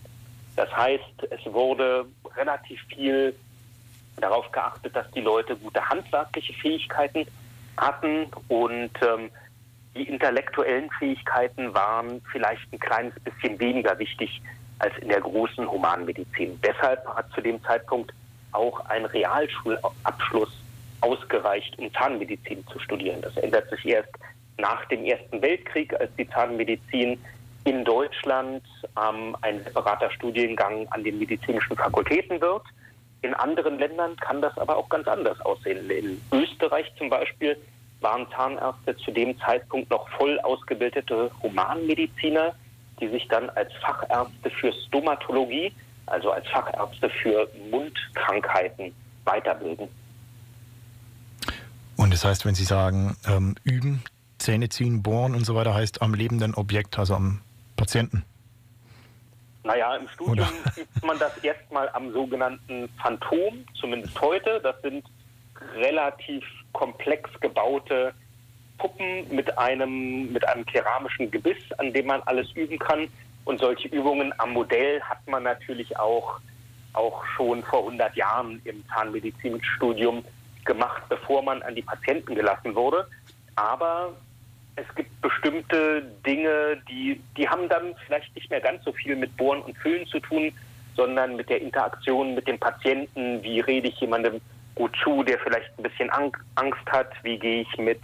Das 0.57 0.75
heißt, 0.75 1.29
es 1.31 1.53
wurde 1.53 2.07
relativ 2.37 2.81
viel 2.95 3.35
darauf 4.17 4.51
geachtet, 4.51 4.95
dass 4.97 5.11
die 5.13 5.21
Leute 5.21 5.57
gute 5.57 5.87
handwerkliche 5.89 6.53
Fähigkeiten 6.55 7.27
hatten 7.77 8.27
und 8.49 8.91
ähm, 9.03 9.31
die 9.95 10.09
intellektuellen 10.09 10.91
Fähigkeiten 10.99 11.73
waren 11.75 12.21
vielleicht 12.33 12.73
ein 12.73 12.79
kleines 12.79 13.15
bisschen 13.21 13.59
weniger 13.59 13.99
wichtig 13.99 14.43
als 14.79 14.97
in 14.99 15.09
der 15.09 15.21
großen 15.21 15.69
Humanmedizin. 15.71 16.61
Deshalb 16.63 17.05
hat 17.07 17.31
zu 17.33 17.41
dem 17.41 17.63
Zeitpunkt 17.65 18.13
auch 18.53 18.85
ein 18.87 19.05
Realschulabschluss 19.07 20.51
ausgereicht, 21.01 21.79
um 21.79 21.93
Zahnmedizin 21.93 22.67
zu 22.69 22.79
studieren. 22.81 23.21
Das 23.23 23.37
ändert 23.37 23.69
sich 23.71 23.87
erst 23.87 24.11
nach 24.59 24.85
dem 24.87 25.05
Ersten 25.05 25.41
Weltkrieg, 25.41 25.99
als 25.99 26.11
die 26.17 26.29
Zahnmedizin 26.29 27.19
in 27.65 27.85
Deutschland 27.85 28.63
ähm, 29.01 29.37
ein 29.43 29.63
separater 29.63 30.11
Studiengang 30.11 30.87
an 30.89 31.05
den 31.05 31.19
medizinischen 31.19 31.77
Fakultäten 31.77 32.41
wird. 32.41 32.63
In 33.23 33.35
anderen 33.35 33.79
Ländern 33.79 34.17
kann 34.17 34.41
das 34.41 34.57
aber 34.59 34.77
auch 34.77 34.89
ganz 34.89 35.09
anders 35.09 35.41
aussehen. 35.41 35.91
In 35.91 36.21
Österreich 36.33 36.87
zum 36.97 37.11
Beispiel 37.11 37.57
waren 38.01 38.27
Zahnärzte 38.31 38.97
zu 38.99 39.11
dem 39.11 39.39
Zeitpunkt 39.41 39.91
noch 39.91 40.09
voll 40.11 40.39
ausgebildete 40.41 41.31
Humanmediziner, 41.43 42.55
die 43.01 43.09
sich 43.09 43.27
dann 43.29 43.51
als 43.51 43.73
Fachärzte 43.75 44.51
für 44.51 44.73
Stomatologie, 44.87 45.73
also 46.07 46.31
als 46.31 46.47
Fachärzte 46.49 47.11
für 47.11 47.49
Mundkrankheiten 47.71 48.95
weiterbilden. 49.25 49.89
Und 51.97 52.13
das 52.13 52.25
heißt, 52.25 52.45
wenn 52.47 52.55
Sie 52.55 52.65
sagen, 52.65 53.17
ähm, 53.27 53.57
üben, 53.65 54.05
Zähne 54.39 54.69
ziehen, 54.69 55.03
bohren 55.03 55.35
und 55.35 55.45
so 55.45 55.55
weiter, 55.55 55.75
heißt 55.75 56.03
am 56.03 56.15
lebenden 56.15 56.55
Objekt, 56.55 56.99
also 56.99 57.15
am 57.15 57.41
Patienten? 57.77 58.25
Naja, 59.65 59.97
im 59.97 60.09
Studium 60.09 60.49
übt 60.77 60.89
man 61.07 61.19
das 61.19 61.37
erstmal 61.39 61.89
am 61.91 62.13
sogenannten 62.13 62.89
Phantom, 63.03 63.65
zumindest 63.79 64.19
heute. 64.21 64.61
Das 64.63 64.81
sind 64.83 65.05
relativ 65.75 66.45
komplex 66.73 67.29
gebaute 67.41 68.15
Puppen 68.79 69.27
mit 69.35 69.59
einem, 69.59 70.33
mit 70.33 70.47
einem 70.49 70.65
keramischen 70.65 71.31
Gebiss, 71.31 71.71
an 71.79 71.93
dem 71.93 72.07
man 72.07 72.23
alles 72.23 72.51
üben 72.53 72.79
kann. 72.79 73.09
Und 73.45 73.61
solche 73.61 73.89
Übungen 73.89 74.33
am 74.39 74.53
Modell 74.53 75.01
hat 75.03 75.27
man 75.27 75.43
natürlich 75.43 75.99
auch, 75.99 76.41
auch 76.93 77.25
schon 77.37 77.63
vor 77.65 77.81
100 77.81 78.15
Jahren 78.17 78.61
im 78.65 78.85
Zahnmedizinstudium 78.89 80.25
gemacht, 80.65 81.03
bevor 81.09 81.43
man 81.43 81.63
an 81.63 81.75
die 81.75 81.83
Patienten 81.83 82.35
gelassen 82.35 82.75
wurde. 82.75 83.07
Aber 83.57 84.15
es 84.79 84.95
gibt 84.95 85.21
bestimmte 85.21 86.03
Dinge, 86.27 86.81
die, 86.89 87.21
die 87.37 87.49
haben 87.49 87.69
dann 87.69 87.95
vielleicht 88.07 88.35
nicht 88.35 88.51
mehr 88.51 88.61
ganz 88.61 88.85
so 88.85 88.93
viel 88.93 89.17
mit 89.17 89.37
Bohren 89.37 89.63
und 89.63 89.77
Füllen 89.79 90.07
zu 90.07 90.21
tun, 90.21 90.53
sondern 90.97 91.37
mit 91.37 91.49
der 91.49 91.61
Interaktion 91.61 92.35
mit 92.35 92.47
dem 92.47 92.59
Patienten. 92.59 93.43
Wie 93.43 93.61
rede 93.61 93.89
ich 93.89 94.01
jemandem 94.01 94.41
gut 94.75 94.97
zu, 95.03 95.23
der 95.23 95.39
vielleicht 95.39 95.71
ein 95.79 95.83
bisschen 95.83 96.11
Angst 96.11 96.87
hat? 96.91 97.11
Wie 97.23 97.39
gehe 97.39 97.63
ich 97.63 97.79
mit 97.79 98.01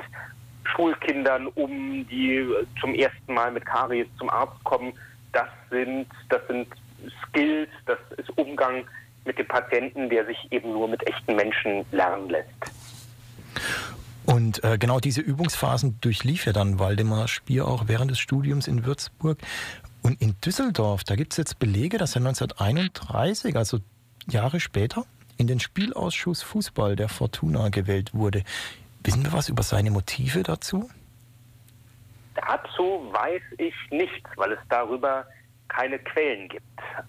Schulkindern 0.64 1.46
um, 1.48 2.06
die 2.08 2.46
zum 2.80 2.94
ersten 2.94 3.34
Mal 3.34 3.52
mit 3.52 3.64
Karies 3.66 4.06
zum 4.18 4.30
Arzt 4.30 4.62
kommen? 4.64 4.92
Das 5.32 5.48
sind, 5.70 6.06
das 6.28 6.40
sind 6.48 6.68
Skills, 7.28 7.70
das 7.86 7.98
ist 8.16 8.30
Umgang 8.38 8.84
mit 9.24 9.38
dem 9.38 9.46
Patienten, 9.46 10.08
der 10.08 10.26
sich 10.26 10.38
eben 10.50 10.72
nur 10.72 10.88
mit 10.88 11.06
echten 11.06 11.36
Menschen 11.36 11.84
lernen 11.92 12.28
lässt. 12.28 12.48
Und 14.34 14.64
äh, 14.64 14.78
genau 14.78 14.98
diese 14.98 15.20
Übungsphasen 15.20 16.00
durchlief 16.00 16.44
ja 16.44 16.52
dann 16.52 16.80
Waldemar 16.80 17.28
Spier 17.28 17.68
auch 17.68 17.84
während 17.86 18.10
des 18.10 18.18
Studiums 18.18 18.66
in 18.66 18.84
Würzburg. 18.84 19.38
Und 20.02 20.20
in 20.20 20.34
Düsseldorf, 20.40 21.04
da 21.04 21.14
gibt 21.14 21.34
es 21.34 21.36
jetzt 21.36 21.60
Belege, 21.60 21.98
dass 21.98 22.16
er 22.16 22.22
1931, 22.22 23.56
also 23.56 23.78
Jahre 24.28 24.58
später, 24.58 25.04
in 25.36 25.46
den 25.46 25.60
Spielausschuss 25.60 26.42
Fußball 26.42 26.96
der 26.96 27.08
Fortuna 27.08 27.68
gewählt 27.68 28.12
wurde. 28.12 28.42
Wissen 29.04 29.24
wir 29.24 29.32
was 29.32 29.48
über 29.48 29.62
seine 29.62 29.92
Motive 29.92 30.42
dazu? 30.42 30.90
Dazu 32.34 33.08
weiß 33.12 33.42
ich 33.58 33.74
nichts, 33.92 34.28
weil 34.34 34.50
es 34.50 34.58
darüber 34.68 35.26
keine 35.68 36.00
Quellen 36.00 36.48
gibt. 36.48 36.64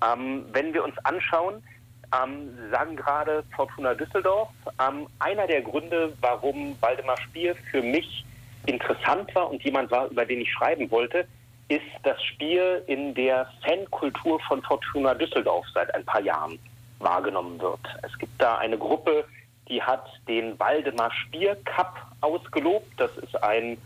Ähm, 0.08 0.46
wenn 0.52 0.76
wir 0.76 0.84
uns 0.84 0.96
anschauen, 1.00 1.64
ähm, 2.13 2.50
Sie 2.58 2.70
sagen 2.70 2.96
gerade 2.96 3.44
Fortuna 3.56 3.94
Düsseldorf, 3.94 4.50
ähm, 4.86 5.08
einer 5.20 5.48
der 5.48 5.62
Gründe, 5.62 6.13
warum 6.22 6.76
Waldemar 6.82 7.18
Spier 7.22 7.56
für 7.72 7.82
mich 7.82 8.26
interessant 8.65 9.34
war 9.36 9.50
und 9.50 9.63
jemand 9.63 9.91
war, 9.91 10.08
über 10.10 10.26
den 10.26 10.41
ich 10.41 10.52
schreiben 10.52 10.89
wollte, 10.91 11.28
ist 11.68 11.82
das 12.04 12.22
Spiel 12.24 12.84
in 12.88 13.13
der 13.13 13.48
Fankultur 13.65 14.39
von 14.41 14.62
Fortuna 14.62 15.13
Düsseldorf 15.13 15.65
seit 15.74 15.94
ein 15.96 16.06
paar 16.06 16.22
Jahren 16.22 16.60
wahrgenommen 17.00 17.60
wird. 17.60 17.80
Es 18.04 18.18
gibt 18.18 18.39
da 18.41 18.58
eine 18.58 18.78
Gruppe, 18.78 19.26
die 19.68 19.82
hat 19.82 20.06
den 20.28 20.58
Waldemar 20.60 21.12
Spier 21.12 21.58
Cup 21.65 21.96
ausgelobt. 22.22 22.88
Das 22.98 23.15
ist 23.18 23.41
ein, 23.44 23.78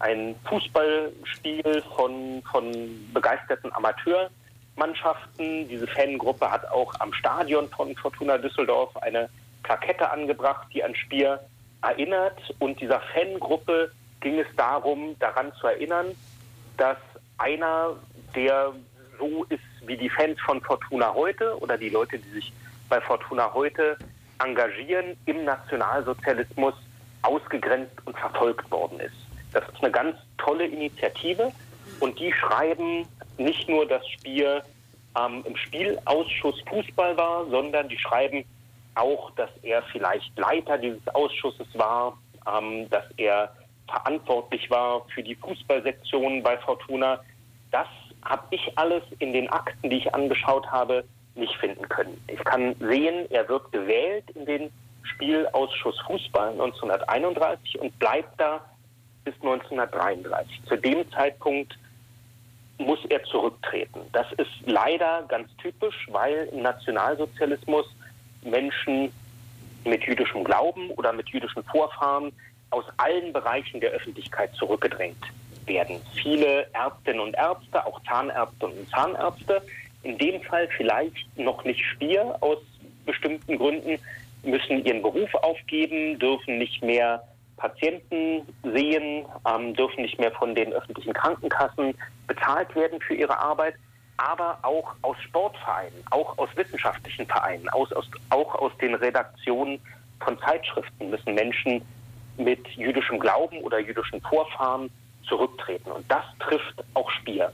ein 0.00 0.34
Fußballspiel 0.48 1.82
von, 1.96 2.42
von 2.50 2.72
begeisterten 3.12 3.70
Amateurmannschaften. 4.78 5.68
Diese 5.68 5.86
Fangruppe 5.86 6.50
hat 6.50 6.68
auch 6.70 6.92
am 7.00 7.12
Stadion 7.12 7.68
von 7.70 7.94
Fortuna 7.96 8.38
Düsseldorf 8.38 8.96
eine 8.98 9.28
Plakette 9.62 10.10
angebracht, 10.10 10.68
die 10.72 10.82
an 10.82 10.94
Spier 10.94 11.40
erinnert. 11.82 12.38
Und 12.58 12.80
dieser 12.80 13.00
Fangruppe 13.12 13.90
ging 14.20 14.38
es 14.38 14.46
darum, 14.56 15.18
daran 15.18 15.52
zu 15.60 15.66
erinnern, 15.66 16.06
dass 16.76 16.96
einer, 17.38 17.96
der 18.34 18.72
so 19.18 19.44
ist 19.48 19.60
wie 19.86 19.96
die 19.96 20.08
Fans 20.08 20.38
von 20.40 20.60
Fortuna 20.60 21.12
heute 21.12 21.58
oder 21.60 21.76
die 21.76 21.88
Leute, 21.88 22.18
die 22.18 22.30
sich 22.30 22.52
bei 22.88 23.00
Fortuna 23.00 23.52
heute 23.52 23.96
engagieren, 24.42 25.16
im 25.26 25.44
Nationalsozialismus 25.44 26.74
ausgegrenzt 27.22 27.94
und 28.04 28.16
verfolgt 28.16 28.70
worden 28.70 29.00
ist. 29.00 29.16
Das 29.52 29.64
ist 29.68 29.82
eine 29.82 29.90
ganz 29.90 30.16
tolle 30.36 30.66
Initiative 30.66 31.52
und 32.00 32.18
die 32.18 32.32
schreiben 32.32 33.06
nicht 33.38 33.68
nur, 33.68 33.86
dass 33.86 34.06
Spiel 34.08 34.62
ähm, 35.18 35.44
im 35.46 35.56
Spielausschuss 35.56 36.60
Fußball 36.68 37.16
war, 37.16 37.46
sondern 37.46 37.88
die 37.88 37.98
schreiben 37.98 38.44
auch, 38.94 39.30
dass 39.32 39.50
er 39.62 39.82
vielleicht 39.84 40.36
Leiter 40.38 40.78
dieses 40.78 41.06
Ausschusses 41.08 41.66
war, 41.74 42.18
ähm, 42.46 42.88
dass 42.90 43.04
er 43.16 43.52
verantwortlich 43.86 44.70
war 44.70 45.06
für 45.14 45.22
die 45.22 45.34
Fußballsektion 45.36 46.42
bei 46.42 46.58
Fortuna. 46.58 47.20
Das 47.70 47.88
habe 48.24 48.42
ich 48.50 48.76
alles 48.76 49.02
in 49.18 49.32
den 49.32 49.48
Akten, 49.48 49.88
die 49.90 49.98
ich 49.98 50.14
angeschaut 50.14 50.66
habe, 50.66 51.04
nicht 51.34 51.54
finden 51.56 51.88
können. 51.88 52.20
Ich 52.26 52.42
kann 52.44 52.74
sehen, 52.80 53.26
er 53.30 53.48
wird 53.48 53.70
gewählt 53.72 54.24
in 54.34 54.44
den 54.44 54.70
Spielausschuss 55.04 55.98
Fußball 56.06 56.50
1931 56.50 57.80
und 57.80 57.96
bleibt 57.98 58.38
da 58.38 58.60
bis 59.24 59.34
1933. 59.36 60.64
Zu 60.66 60.76
dem 60.76 61.10
Zeitpunkt 61.12 61.78
muss 62.78 63.04
er 63.08 63.22
zurücktreten. 63.24 64.00
Das 64.12 64.26
ist 64.32 64.50
leider 64.66 65.24
ganz 65.28 65.48
typisch, 65.58 66.06
weil 66.10 66.48
im 66.52 66.62
Nationalsozialismus 66.62 67.86
Menschen 68.42 69.12
mit 69.84 70.04
jüdischem 70.04 70.44
Glauben 70.44 70.90
oder 70.90 71.12
mit 71.12 71.28
jüdischen 71.28 71.62
Vorfahren 71.64 72.32
aus 72.70 72.84
allen 72.96 73.32
Bereichen 73.32 73.80
der 73.80 73.90
Öffentlichkeit 73.90 74.54
zurückgedrängt 74.54 75.22
werden. 75.66 76.00
Viele 76.14 76.66
Ärztinnen 76.72 77.20
und 77.20 77.34
Ärzte, 77.34 77.84
auch 77.84 78.00
Zahnärzte 78.04 78.66
und 78.66 78.88
Zahnärzte, 78.90 79.62
in 80.02 80.16
dem 80.18 80.40
Fall 80.42 80.68
vielleicht 80.76 81.38
noch 81.38 81.64
nicht 81.64 81.84
Spier 81.84 82.36
aus 82.40 82.58
bestimmten 83.04 83.58
Gründen, 83.58 83.98
müssen 84.42 84.84
ihren 84.84 85.02
Beruf 85.02 85.34
aufgeben, 85.34 86.18
dürfen 86.18 86.58
nicht 86.58 86.82
mehr 86.82 87.22
Patienten 87.58 88.46
sehen, 88.62 89.26
ähm, 89.46 89.74
dürfen 89.74 90.02
nicht 90.02 90.18
mehr 90.18 90.32
von 90.32 90.54
den 90.54 90.72
öffentlichen 90.72 91.12
Krankenkassen 91.12 91.94
bezahlt 92.26 92.74
werden 92.74 93.00
für 93.00 93.14
ihre 93.14 93.38
Arbeit, 93.38 93.74
aber 94.16 94.58
auch 94.62 94.94
aus 95.02 95.16
Sportvereinen, 95.22 96.02
auch 96.10 96.36
aus 96.38 96.48
wissenschaftlichen 96.56 97.26
Vereinen, 97.26 97.68
aus, 97.70 97.92
aus, 97.92 98.08
auch 98.30 98.54
aus 98.54 98.72
den 98.80 98.94
Redaktionen 98.94 99.80
von 100.20 100.38
Zeitschriften 100.40 101.10
müssen 101.10 101.34
Menschen 101.34 101.82
mit 102.36 102.66
jüdischem 102.68 103.18
Glauben 103.18 103.60
oder 103.62 103.78
jüdischen 103.78 104.20
Vorfahren 104.22 104.90
zurücktreten. 105.28 105.90
Und 105.90 106.10
das 106.10 106.24
trifft 106.40 106.84
auch 106.94 107.10
Spier. 107.10 107.52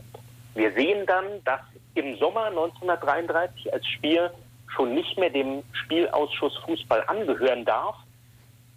Wir 0.55 0.73
sehen 0.73 1.05
dann, 1.07 1.25
dass 1.45 1.61
im 1.95 2.17
Sommer 2.19 2.47
1933 2.47 3.73
als 3.73 3.87
Spier 3.87 4.33
schon 4.75 4.95
nicht 4.95 5.19
mehr 5.19 5.31
dem 5.31 5.63
Spielausschuss 5.73 6.57
Fußball 6.65 7.05
angehören 7.07 7.65
darf, 7.65 7.97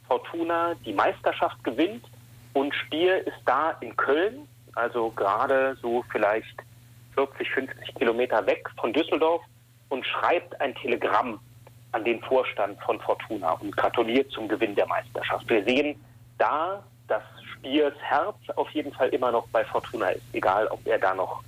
Fortuna 0.07 0.75
die 0.85 0.93
Meisterschaft 0.93 1.63
gewinnt 1.63 2.05
und 2.53 2.73
Spier 2.73 3.25
ist 3.25 3.39
da 3.45 3.71
in 3.81 3.95
Köln, 3.95 4.47
also 4.73 5.11
gerade 5.11 5.77
so 5.81 6.03
vielleicht 6.11 6.55
40, 7.13 7.49
50 7.49 7.95
Kilometer 7.95 8.45
weg 8.45 8.69
von 8.79 8.93
Düsseldorf 8.93 9.41
und 9.89 10.05
schreibt 10.05 10.59
ein 10.61 10.75
Telegramm 10.75 11.39
an 11.91 12.03
den 12.03 12.21
Vorstand 12.21 12.79
von 12.81 12.99
Fortuna 12.99 13.53
und 13.53 13.75
gratuliert 13.75 14.31
zum 14.31 14.47
Gewinn 14.47 14.75
der 14.75 14.87
Meisterschaft. 14.87 15.49
Wir 15.49 15.63
sehen 15.63 15.99
da, 16.37 16.83
dass 17.07 17.23
Spiers 17.53 17.95
Herz 18.01 18.37
auf 18.55 18.69
jeden 18.71 18.93
Fall 18.93 19.09
immer 19.09 19.31
noch 19.31 19.47
bei 19.47 19.63
Fortuna 19.65 20.09
ist, 20.09 20.23
egal 20.33 20.67
ob 20.67 20.85
er 20.85 20.99
da 20.99 21.15
noch 21.15 21.43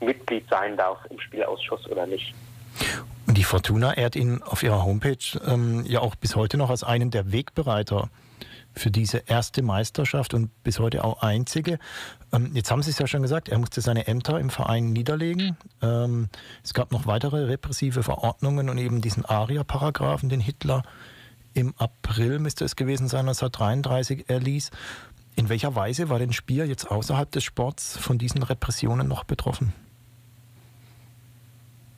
Mitglied 0.00 0.48
sein 0.48 0.76
darf 0.76 0.98
im 1.10 1.20
Spielausschuss 1.20 1.88
oder 1.88 2.06
nicht. 2.06 2.34
Die 3.34 3.44
Fortuna 3.44 3.94
ehrt 3.94 4.14
ihn 4.14 4.42
auf 4.42 4.62
ihrer 4.62 4.84
Homepage 4.84 5.16
ähm, 5.46 5.86
ja 5.86 6.00
auch 6.00 6.16
bis 6.16 6.36
heute 6.36 6.58
noch 6.58 6.68
als 6.68 6.84
einen 6.84 7.10
der 7.10 7.32
Wegbereiter 7.32 8.10
für 8.74 8.90
diese 8.90 9.22
erste 9.26 9.62
Meisterschaft 9.62 10.34
und 10.34 10.50
bis 10.64 10.78
heute 10.78 11.02
auch 11.02 11.22
einzige. 11.22 11.78
Ähm, 12.30 12.50
jetzt 12.52 12.70
haben 12.70 12.82
Sie 12.82 12.90
es 12.90 12.98
ja 12.98 13.06
schon 13.06 13.22
gesagt, 13.22 13.48
er 13.48 13.58
musste 13.58 13.80
seine 13.80 14.06
Ämter 14.06 14.38
im 14.38 14.50
Verein 14.50 14.92
niederlegen. 14.92 15.56
Ähm, 15.80 16.28
es 16.62 16.74
gab 16.74 16.92
noch 16.92 17.06
weitere 17.06 17.44
repressive 17.44 18.02
Verordnungen 18.02 18.68
und 18.68 18.76
eben 18.76 19.00
diesen 19.00 19.24
ARIA-Paragraphen, 19.24 20.28
den 20.28 20.40
Hitler 20.40 20.82
im 21.54 21.72
April 21.78 22.38
müsste 22.38 22.66
es 22.66 22.76
gewesen 22.76 23.08
sein, 23.08 23.20
1933 23.20 24.28
erließ. 24.28 24.70
In 25.36 25.48
welcher 25.48 25.74
Weise 25.74 26.10
war 26.10 26.18
denn 26.18 26.34
Spier 26.34 26.66
jetzt 26.66 26.90
außerhalb 26.90 27.30
des 27.30 27.44
Sports 27.44 27.96
von 27.96 28.18
diesen 28.18 28.42
Repressionen 28.42 29.08
noch 29.08 29.24
betroffen? 29.24 29.72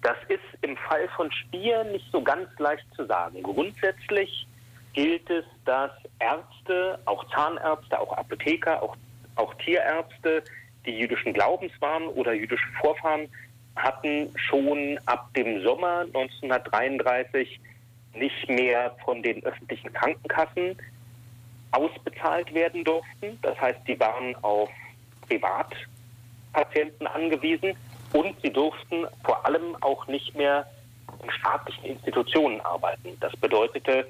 Das 0.02 0.16
ist 0.28 0.53
im 0.64 0.76
Fall 0.76 1.08
von 1.16 1.30
Spier 1.30 1.84
nicht 1.84 2.10
so 2.10 2.22
ganz 2.22 2.48
leicht 2.58 2.86
zu 2.96 3.04
sagen. 3.04 3.42
Grundsätzlich 3.42 4.46
gilt 4.94 5.28
es, 5.28 5.44
dass 5.64 5.90
Ärzte, 6.18 6.98
auch 7.04 7.24
Zahnärzte, 7.30 8.00
auch 8.00 8.16
Apotheker, 8.16 8.82
auch, 8.82 8.96
auch 9.36 9.52
Tierärzte, 9.54 10.42
die 10.86 10.98
jüdischen 10.98 11.32
Glaubens 11.32 11.72
waren 11.80 12.06
oder 12.08 12.32
jüdische 12.32 12.66
Vorfahren 12.80 13.28
hatten, 13.76 14.32
schon 14.36 14.98
ab 15.06 15.28
dem 15.34 15.62
Sommer 15.62 16.00
1933 16.00 17.60
nicht 18.14 18.48
mehr 18.48 18.94
von 19.04 19.22
den 19.22 19.44
öffentlichen 19.44 19.92
Krankenkassen 19.92 20.76
ausbezahlt 21.72 22.54
werden 22.54 22.84
durften. 22.84 23.38
Das 23.42 23.60
heißt, 23.60 23.80
die 23.88 23.98
waren 23.98 24.36
auf 24.42 24.70
Privatpatienten 25.28 27.06
angewiesen 27.08 27.74
und 28.14 28.34
sie 28.42 28.50
durften 28.50 29.06
vor 29.24 29.44
allem 29.44 29.76
auch 29.80 30.06
nicht 30.06 30.34
mehr 30.36 30.66
in 31.22 31.30
staatlichen 31.32 31.84
Institutionen 31.84 32.60
arbeiten. 32.60 33.16
Das 33.20 33.32
bedeutete 33.36 34.06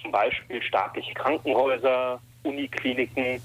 zum 0.00 0.10
Beispiel 0.10 0.62
staatliche 0.62 1.12
Krankenhäuser, 1.14 2.20
Unikliniken, 2.42 3.40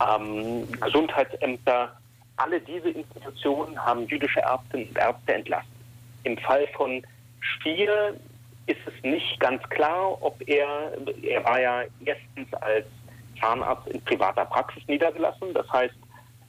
ähm, 0.00 0.68
Gesundheitsämter. 0.80 1.96
Alle 2.36 2.60
diese 2.60 2.90
Institutionen 2.90 3.78
haben 3.78 4.06
jüdische 4.08 4.40
Ärztinnen 4.40 4.88
und 4.88 4.98
Ärzte 4.98 5.34
entlassen. 5.34 5.70
Im 6.24 6.36
Fall 6.38 6.66
von 6.76 7.02
Stier 7.40 8.14
ist 8.66 8.80
es 8.84 9.04
nicht 9.04 9.38
ganz 9.38 9.62
klar, 9.68 10.20
ob 10.22 10.42
er, 10.48 10.92
er 11.22 11.44
war 11.44 11.60
ja 11.60 11.82
erstens 12.04 12.52
als 12.54 12.86
Zahnarzt 13.40 13.86
in 13.88 14.02
privater 14.02 14.44
Praxis 14.44 14.82
niedergelassen. 14.88 15.54
Das 15.54 15.70
heißt, 15.72 15.94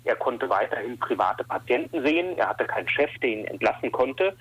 er 0.08 0.16
konnte 0.16 0.50
weiterhin 0.50 0.98
private 1.00 1.44
Patienten 1.44 2.04
sehen. 2.04 2.38
Er 2.38 2.50
hatte 2.50 2.66
keinen 2.66 2.88
Chef, 2.90 3.12
der 3.22 3.30
ihn 3.30 3.46
entlassen 3.46 3.92
konnte. 3.92 4.36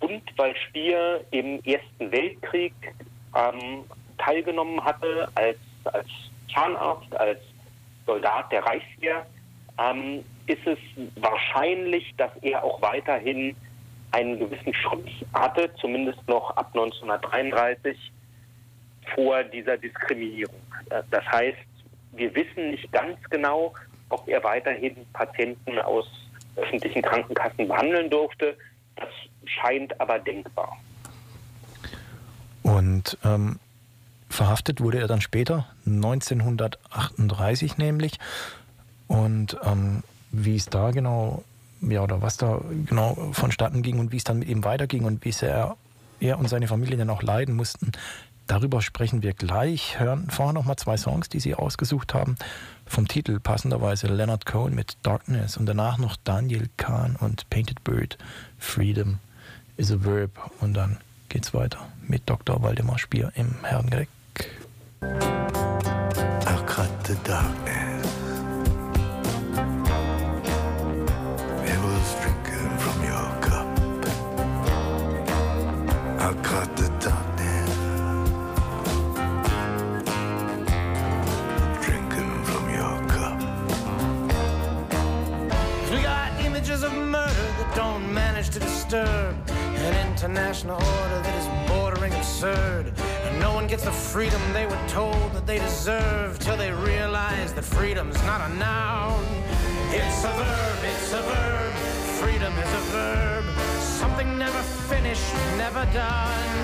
Und 0.00 0.22
weil 0.36 0.54
Stier 0.56 1.24
im 1.30 1.62
Ersten 1.64 2.10
Weltkrieg 2.10 2.74
ähm, 3.36 3.84
teilgenommen 4.18 4.84
hatte 4.84 5.28
als, 5.36 5.58
als 5.84 6.08
Zahnarzt, 6.52 7.14
als 7.16 7.38
Soldat 8.04 8.50
der 8.50 8.64
Reichswehr, 8.64 9.24
ähm, 9.78 10.24
ist 10.46 10.66
es 10.66 10.78
wahrscheinlich, 11.16 12.12
dass 12.16 12.30
er 12.42 12.64
auch 12.64 12.82
weiterhin 12.82 13.54
einen 14.10 14.38
gewissen 14.38 14.74
Schutz 14.74 15.08
hatte, 15.32 15.72
zumindest 15.80 16.20
noch 16.28 16.50
ab 16.56 16.70
1933 16.74 17.96
vor 19.14 19.44
dieser 19.44 19.78
Diskriminierung. 19.78 20.60
Äh, 20.90 21.02
das 21.10 21.24
heißt, 21.26 21.58
wir 22.12 22.34
wissen 22.34 22.70
nicht 22.70 22.90
ganz 22.92 23.18
genau, 23.30 23.72
ob 24.12 24.28
er 24.28 24.44
weiterhin 24.44 24.94
Patienten 25.12 25.78
aus 25.78 26.06
öffentlichen 26.56 27.02
Krankenkassen 27.02 27.66
behandeln 27.68 28.10
durfte. 28.10 28.56
Das 28.96 29.08
scheint 29.44 29.98
aber 30.00 30.18
denkbar. 30.18 30.76
Und 32.62 33.18
ähm, 33.24 33.58
verhaftet 34.28 34.80
wurde 34.80 34.98
er 34.98 35.08
dann 35.08 35.20
später, 35.20 35.66
1938 35.86 37.78
nämlich. 37.78 38.18
Und 39.08 39.56
ähm, 39.64 40.02
wie 40.30 40.56
es 40.56 40.66
da 40.66 40.90
genau, 40.90 41.44
ja, 41.80 42.02
oder 42.02 42.22
was 42.22 42.36
da 42.36 42.60
genau 42.86 43.14
vonstatten 43.32 43.82
ging 43.82 43.98
und 43.98 44.12
wie 44.12 44.16
es 44.18 44.24
dann 44.24 44.38
mit 44.38 44.48
ihm 44.48 44.64
weiterging 44.64 45.04
und 45.04 45.24
wie 45.24 45.32
sehr 45.32 45.76
er 46.20 46.38
und 46.38 46.48
seine 46.48 46.68
Familie 46.68 46.96
dann 46.96 47.10
auch 47.10 47.22
leiden 47.22 47.56
mussten, 47.56 47.92
darüber 48.52 48.82
sprechen 48.82 49.22
wir 49.22 49.32
gleich. 49.32 49.98
Hören 49.98 50.28
vorher 50.30 50.52
noch 50.52 50.64
mal 50.64 50.76
zwei 50.76 50.96
Songs, 50.96 51.28
die 51.28 51.40
Sie 51.40 51.54
ausgesucht 51.54 52.12
haben. 52.12 52.36
Vom 52.86 53.08
Titel 53.08 53.40
passenderweise 53.40 54.08
Leonard 54.08 54.44
Cohen 54.44 54.74
mit 54.74 54.96
Darkness 55.02 55.56
und 55.56 55.66
danach 55.66 55.96
noch 55.96 56.16
Daniel 56.22 56.68
Kahn 56.76 57.16
und 57.16 57.48
Painted 57.48 57.82
Bird, 57.82 58.18
Freedom 58.58 59.18
is 59.76 59.90
a 59.90 59.96
Verb. 60.04 60.50
Und 60.60 60.74
dann 60.74 60.98
geht's 61.30 61.54
weiter 61.54 61.78
mit 62.06 62.28
Dr. 62.28 62.62
Waldemar 62.62 62.98
Spier 62.98 63.32
im 63.36 63.64
Herrengedeck. 63.64 64.08
Cut 66.74 67.06
the 67.06 67.14
darkness. 67.24 67.81
Gets 93.82 93.96
the 93.96 94.10
freedom 94.12 94.40
they 94.52 94.64
were 94.64 94.78
told 94.86 95.32
that 95.32 95.44
they 95.44 95.58
deserve 95.58 96.38
till 96.38 96.56
they 96.56 96.70
realize 96.70 97.52
that 97.54 97.64
freedom's 97.64 98.14
not 98.22 98.40
a 98.48 98.54
noun. 98.54 99.24
It's 99.90 100.22
a 100.22 100.30
verb, 100.30 100.78
it's 100.84 101.12
a 101.12 101.22
verb. 101.22 101.72
Freedom 102.22 102.52
is 102.58 102.72
a 102.74 102.84
verb. 102.94 103.44
Something 103.80 104.38
never 104.38 104.62
finished, 104.88 105.34
never 105.58 105.84
done. 105.92 106.54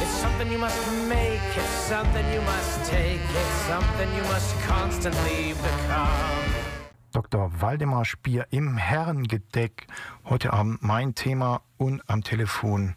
It's 0.00 0.16
something 0.22 0.52
you 0.52 0.58
must 0.58 0.78
make, 1.08 1.42
it's 1.56 1.78
something 1.90 2.24
you 2.32 2.42
must 2.42 2.84
take, 2.88 3.20
it's 3.42 3.58
something 3.66 4.08
you 4.14 4.22
must 4.22 4.54
constantly 4.60 5.54
become. 5.54 6.76
Dr. 7.10 7.50
Waldemar 7.60 8.04
Spier 8.04 8.46
im 8.50 8.76
Herrengedeck. 8.76 9.88
Heute 10.26 10.52
Abend 10.52 10.80
mein 10.82 11.16
Thema 11.16 11.62
und 11.76 12.02
am 12.08 12.22
Telefon 12.22 12.94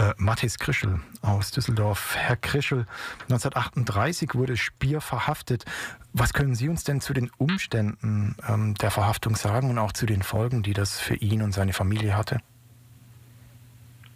äh, 0.00 0.14
Mathis 0.16 0.58
Krischel 0.58 1.00
aus 1.22 1.50
Düsseldorf. 1.50 2.16
Herr 2.16 2.36
Krischel, 2.36 2.86
1938 3.24 4.34
wurde 4.34 4.56
Spier 4.56 5.00
verhaftet. 5.00 5.64
Was 6.12 6.32
können 6.32 6.54
Sie 6.54 6.68
uns 6.68 6.84
denn 6.84 7.00
zu 7.00 7.12
den 7.12 7.30
Umständen 7.36 8.36
ähm, 8.48 8.74
der 8.74 8.90
Verhaftung 8.90 9.36
sagen 9.36 9.70
und 9.70 9.78
auch 9.78 9.92
zu 9.92 10.06
den 10.06 10.22
Folgen, 10.22 10.62
die 10.62 10.72
das 10.72 10.98
für 10.98 11.14
ihn 11.16 11.42
und 11.42 11.52
seine 11.52 11.72
Familie 11.72 12.16
hatte? 12.16 12.38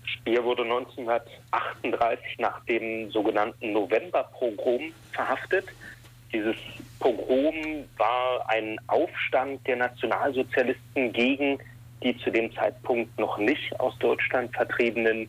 Spier 0.05 0.43
wurde 0.43 0.63
1938 0.63 2.39
nach 2.39 2.65
dem 2.65 3.11
sogenannten 3.11 3.73
Novemberpogrom 3.73 4.93
verhaftet. 5.13 5.67
Dieses 6.33 6.57
Pogrom 6.99 7.85
war 7.99 8.49
ein 8.49 8.79
Aufstand 8.87 9.67
der 9.67 9.77
Nationalsozialisten 9.77 11.13
gegen 11.13 11.59
die 12.03 12.17
zu 12.19 12.31
dem 12.31 12.53
Zeitpunkt 12.55 13.19
noch 13.19 13.39
nicht 13.39 13.79
aus 13.81 13.97
Deutschland 13.99 14.55
vertriebenen 14.55 15.29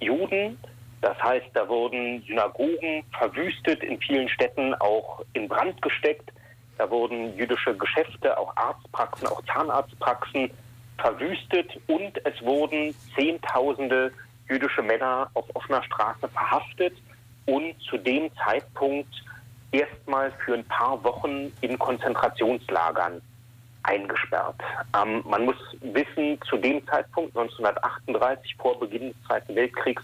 Juden. 0.00 0.58
Das 1.00 1.20
heißt, 1.22 1.46
da 1.54 1.68
wurden 1.68 2.22
Synagogen 2.26 3.04
verwüstet, 3.16 3.82
in 3.82 3.98
vielen 4.00 4.28
Städten 4.28 4.74
auch 4.74 5.22
in 5.32 5.48
Brand 5.48 5.80
gesteckt. 5.80 6.30
Da 6.76 6.90
wurden 6.90 7.36
jüdische 7.36 7.76
Geschäfte, 7.76 8.36
auch 8.36 8.54
Arztpraxen, 8.56 9.28
auch 9.28 9.42
Zahnarztpraxen 9.44 10.50
verwüstet 10.98 11.78
und 11.86 12.24
es 12.26 12.42
wurden 12.42 12.94
Zehntausende 13.14 14.12
jüdische 14.48 14.82
Männer 14.82 15.30
auf 15.34 15.44
offener 15.54 15.82
Straße 15.84 16.28
verhaftet 16.28 16.94
und 17.46 17.74
zu 17.88 17.96
dem 17.96 18.30
Zeitpunkt 18.44 19.12
erstmal 19.72 20.32
für 20.44 20.54
ein 20.54 20.64
paar 20.64 21.02
Wochen 21.04 21.52
in 21.60 21.78
Konzentrationslagern 21.78 23.22
eingesperrt. 23.90 24.56
Ähm, 24.96 25.22
man 25.26 25.44
muss 25.44 25.56
wissen, 25.80 26.40
zu 26.48 26.56
dem 26.56 26.86
Zeitpunkt 26.86 27.36
1938 27.36 28.56
vor 28.56 28.78
Beginn 28.78 29.08
des 29.08 29.22
Zweiten 29.26 29.54
Weltkriegs 29.54 30.02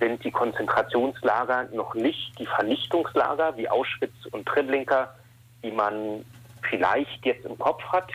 sind 0.00 0.24
die 0.24 0.30
Konzentrationslager 0.30 1.68
noch 1.72 1.94
nicht 1.94 2.38
die 2.38 2.46
Vernichtungslager 2.46 3.56
wie 3.56 3.68
Auschwitz 3.68 4.14
und 4.30 4.46
Treblinka, 4.46 5.12
die 5.62 5.72
man 5.72 6.24
vielleicht 6.68 7.24
jetzt 7.24 7.44
im 7.44 7.58
Kopf 7.58 7.82
hat. 7.84 8.10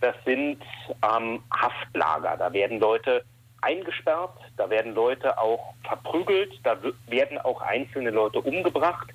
Das 0.00 0.14
sind 0.24 0.58
ähm, 1.02 1.42
Haftlager. 1.50 2.36
Da 2.36 2.52
werden 2.52 2.80
Leute 2.80 3.24
eingesperrt, 3.60 4.38
da 4.56 4.68
werden 4.70 4.94
Leute 4.94 5.36
auch 5.38 5.74
verprügelt, 5.84 6.52
da 6.62 6.76
werden 7.06 7.38
auch 7.38 7.60
einzelne 7.60 8.10
Leute 8.10 8.40
umgebracht, 8.40 9.08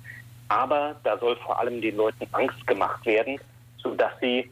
aber 0.48 0.96
da 1.04 1.16
soll 1.18 1.36
vor 1.36 1.58
allem 1.58 1.80
den 1.80 1.96
Leuten 1.96 2.26
Angst 2.32 2.66
gemacht 2.66 3.04
werden, 3.06 3.40
sodass 3.78 4.12
sie 4.20 4.50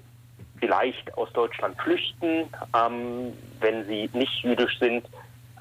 vielleicht 0.63 1.13
aus 1.19 1.29
Deutschland 1.33 1.77
flüchten, 1.83 2.49
ähm, 2.73 3.33
wenn 3.59 3.85
sie 3.89 4.09
nicht 4.13 4.45
jüdisch 4.45 4.79
sind, 4.79 5.05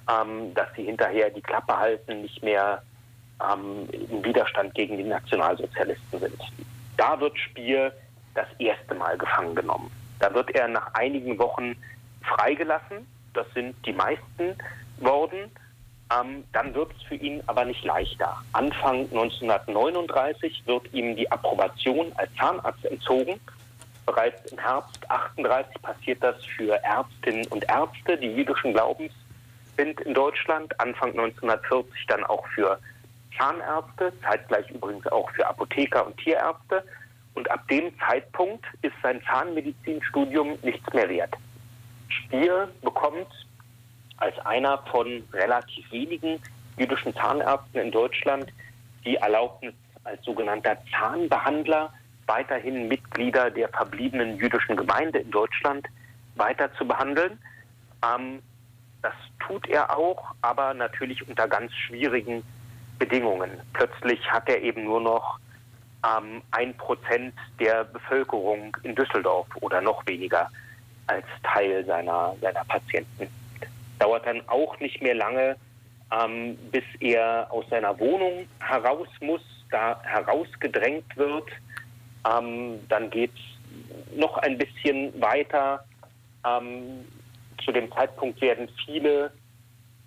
ähm, 0.07 0.53
dass 0.53 0.67
sie 0.75 0.83
hinterher 0.83 1.31
die 1.31 1.41
Klappe 1.41 1.75
halten, 1.75 2.21
nicht 2.21 2.43
mehr 2.43 2.83
ähm, 3.41 3.89
im 3.91 4.23
Widerstand 4.23 4.75
gegen 4.75 4.97
die 4.97 5.03
Nationalsozialisten 5.03 6.19
sind. 6.19 6.39
Da 6.97 7.19
wird 7.19 7.35
Spier 7.39 7.91
das 8.35 8.45
erste 8.59 8.93
Mal 8.93 9.17
gefangen 9.17 9.55
genommen. 9.55 9.89
Da 10.19 10.31
wird 10.35 10.51
er 10.51 10.67
nach 10.67 10.93
einigen 10.93 11.39
Wochen 11.39 11.75
freigelassen. 12.21 13.07
Das 13.33 13.47
sind 13.55 13.75
die 13.87 13.93
meisten 13.93 14.55
worden. 14.99 15.49
Ähm, 16.13 16.43
dann 16.53 16.75
wird 16.75 16.91
es 16.95 17.01
für 17.07 17.15
ihn 17.15 17.41
aber 17.47 17.65
nicht 17.65 17.83
leichter. 17.83 18.37
Anfang 18.53 18.99
1939 19.09 20.61
wird 20.67 20.93
ihm 20.93 21.15
die 21.15 21.31
Approbation 21.31 22.11
als 22.17 22.29
Zahnarzt 22.35 22.85
entzogen. 22.85 23.39
Bereits 24.05 24.51
im 24.51 24.57
Herbst 24.57 25.09
38 25.09 25.81
passiert 25.81 26.23
das 26.23 26.43
für 26.43 26.73
Ärztinnen 26.83 27.45
und 27.47 27.63
Ärzte, 27.69 28.17
die 28.17 28.33
jüdischen 28.33 28.73
Glaubens 28.73 29.13
sind 29.77 30.01
in 30.01 30.13
Deutschland. 30.13 30.77
Anfang 30.79 31.11
1940 31.11 32.07
dann 32.07 32.23
auch 32.25 32.45
für 32.47 32.79
Zahnärzte, 33.37 34.11
zeitgleich 34.21 34.69
übrigens 34.69 35.07
auch 35.07 35.29
für 35.31 35.45
Apotheker 35.47 36.05
und 36.05 36.17
Tierärzte. 36.17 36.83
Und 37.33 37.49
ab 37.49 37.67
dem 37.69 37.97
Zeitpunkt 37.99 38.65
ist 38.81 38.95
sein 39.01 39.21
Zahnmedizinstudium 39.23 40.57
nichts 40.63 40.93
mehr 40.93 41.07
wert. 41.07 41.33
Spier 42.09 42.69
bekommt 42.81 43.27
als 44.17 44.37
einer 44.45 44.77
von 44.91 45.23
relativ 45.33 45.89
wenigen 45.91 46.41
jüdischen 46.77 47.13
Zahnärzten 47.15 47.79
in 47.79 47.91
Deutschland 47.91 48.51
die 49.05 49.15
Erlaubnis 49.15 49.73
als 50.03 50.23
sogenannter 50.23 50.77
Zahnbehandler 50.91 51.93
weiterhin 52.31 52.87
Mitglieder 52.87 53.51
der 53.51 53.67
verbliebenen 53.69 54.37
jüdischen 54.37 54.77
Gemeinde 54.77 55.19
in 55.19 55.31
Deutschland 55.31 55.85
weiter 56.35 56.73
zu 56.75 56.87
behandeln. 56.87 57.37
Ähm, 58.05 58.41
das 59.01 59.13
tut 59.45 59.67
er 59.67 59.97
auch, 59.97 60.33
aber 60.41 60.73
natürlich 60.73 61.27
unter 61.27 61.47
ganz 61.47 61.73
schwierigen 61.73 62.43
Bedingungen. 62.99 63.51
Plötzlich 63.73 64.19
hat 64.31 64.47
er 64.47 64.61
eben 64.61 64.85
nur 64.85 65.01
noch 65.01 65.39
ähm, 66.05 66.41
ein 66.51 66.73
Prozent 66.77 67.33
der 67.59 67.83
Bevölkerung 67.83 68.77
in 68.83 68.95
Düsseldorf 68.95 69.47
oder 69.59 69.81
noch 69.81 70.05
weniger 70.07 70.49
als 71.07 71.25
Teil 71.43 71.83
seiner, 71.85 72.33
seiner 72.39 72.63
Patienten. 72.65 73.27
Dauert 73.99 74.25
dann 74.25 74.41
auch 74.47 74.79
nicht 74.79 75.01
mehr 75.01 75.15
lange, 75.15 75.57
ähm, 76.11 76.57
bis 76.71 76.85
er 77.01 77.47
aus 77.49 77.65
seiner 77.69 77.99
Wohnung 77.99 78.47
heraus 78.59 79.09
muss, 79.19 79.41
da 79.69 79.99
herausgedrängt 80.03 81.17
wird. 81.17 81.49
Ähm, 82.25 82.79
dann 82.89 83.09
geht 83.09 83.31
es 83.33 84.17
noch 84.17 84.37
ein 84.37 84.57
bisschen 84.57 85.19
weiter. 85.21 85.83
Ähm, 86.45 87.05
zu 87.63 87.71
dem 87.71 87.91
Zeitpunkt 87.91 88.41
werden 88.41 88.67
viele 88.85 89.31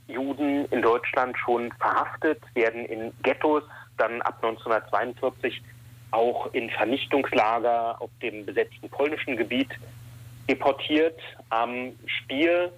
Juden 0.07 0.67
in 0.67 0.83
Deutschland 0.83 1.37
schon 1.39 1.73
verhaftet, 1.73 2.41
werden 2.55 2.85
in 2.87 3.13
Ghettos 3.23 3.63
dann 3.97 4.21
ab 4.23 4.37
1942 4.43 5.63
auch 6.11 6.53
in 6.53 6.71
Vernichtungslager 6.71 8.01
auf 8.01 8.11
dem 8.23 8.47
besetzten 8.47 8.89
polnischen 8.89 9.37
Gebiet 9.37 9.71
deportiert. 10.49 11.19
Am 11.51 11.93
Spiel 12.07 12.71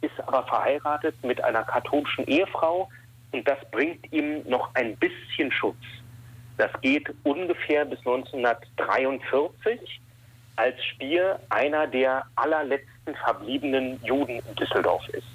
ist 0.00 0.18
aber 0.26 0.44
verheiratet 0.44 1.14
mit 1.22 1.42
einer 1.44 1.62
katholischen 1.62 2.26
Ehefrau 2.26 2.88
und 3.30 3.46
das 3.48 3.58
bringt 3.70 4.12
ihm 4.12 4.42
noch 4.48 4.74
ein 4.74 4.96
bisschen 4.96 5.52
Schutz. 5.52 5.76
Das 6.62 6.70
geht 6.80 7.12
ungefähr 7.24 7.84
bis 7.84 7.98
1943, 8.06 10.00
als 10.54 10.84
Spier 10.84 11.40
einer 11.48 11.88
der 11.88 12.24
allerletzten 12.36 13.16
verbliebenen 13.24 14.00
Juden 14.04 14.40
in 14.48 14.54
Düsseldorf 14.54 15.08
ist. 15.08 15.26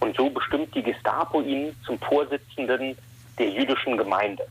Und 0.00 0.16
so 0.16 0.28
bestimmt 0.28 0.74
die 0.74 0.82
Gestapo 0.82 1.40
ihn 1.40 1.72
zum 1.84 2.00
Vorsitzenden 2.00 2.98
der 3.38 3.50
jüdischen 3.50 3.96
Gemeinde. 3.96 4.44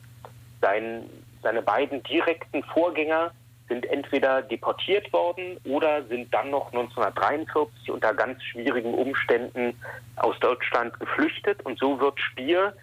Sein, 0.62 1.04
seine 1.44 1.62
beiden 1.62 2.02
direkten 2.04 2.64
Vorgänger 2.64 3.32
sind 3.68 3.86
entweder 3.88 4.42
deportiert 4.42 5.12
worden 5.12 5.58
oder 5.66 6.02
sind 6.06 6.34
dann 6.34 6.50
noch 6.50 6.68
1943 6.68 7.92
unter 7.92 8.14
ganz 8.14 8.42
schwierigen 8.42 8.94
Umständen 8.94 9.78
aus 10.16 10.40
Deutschland 10.40 10.98
geflüchtet. 10.98 11.62
Und 11.66 11.78
so 11.78 12.00
wird 12.00 12.18
Spier, 12.22 12.74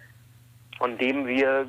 von 0.77 0.99
dem 0.99 1.25
wir 1.25 1.65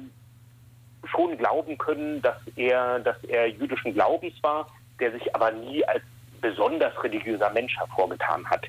schon 1.07 1.37
glauben 1.39 1.77
können, 1.79 2.23
dass 2.23 2.37
er, 2.57 3.01
dass 3.01 3.23
er 3.25 3.49
jüdischen 3.49 3.95
Glaubens 3.95 4.35
war, 4.43 4.69
der 5.01 5.13
sich 5.13 5.35
aber 5.35 5.51
nie 5.53 5.85
als 5.87 6.03
besonders 6.41 6.93
religiöser 7.03 7.51
Mensch 7.51 7.77
hervorgetan 7.79 8.49
hat, 8.49 8.67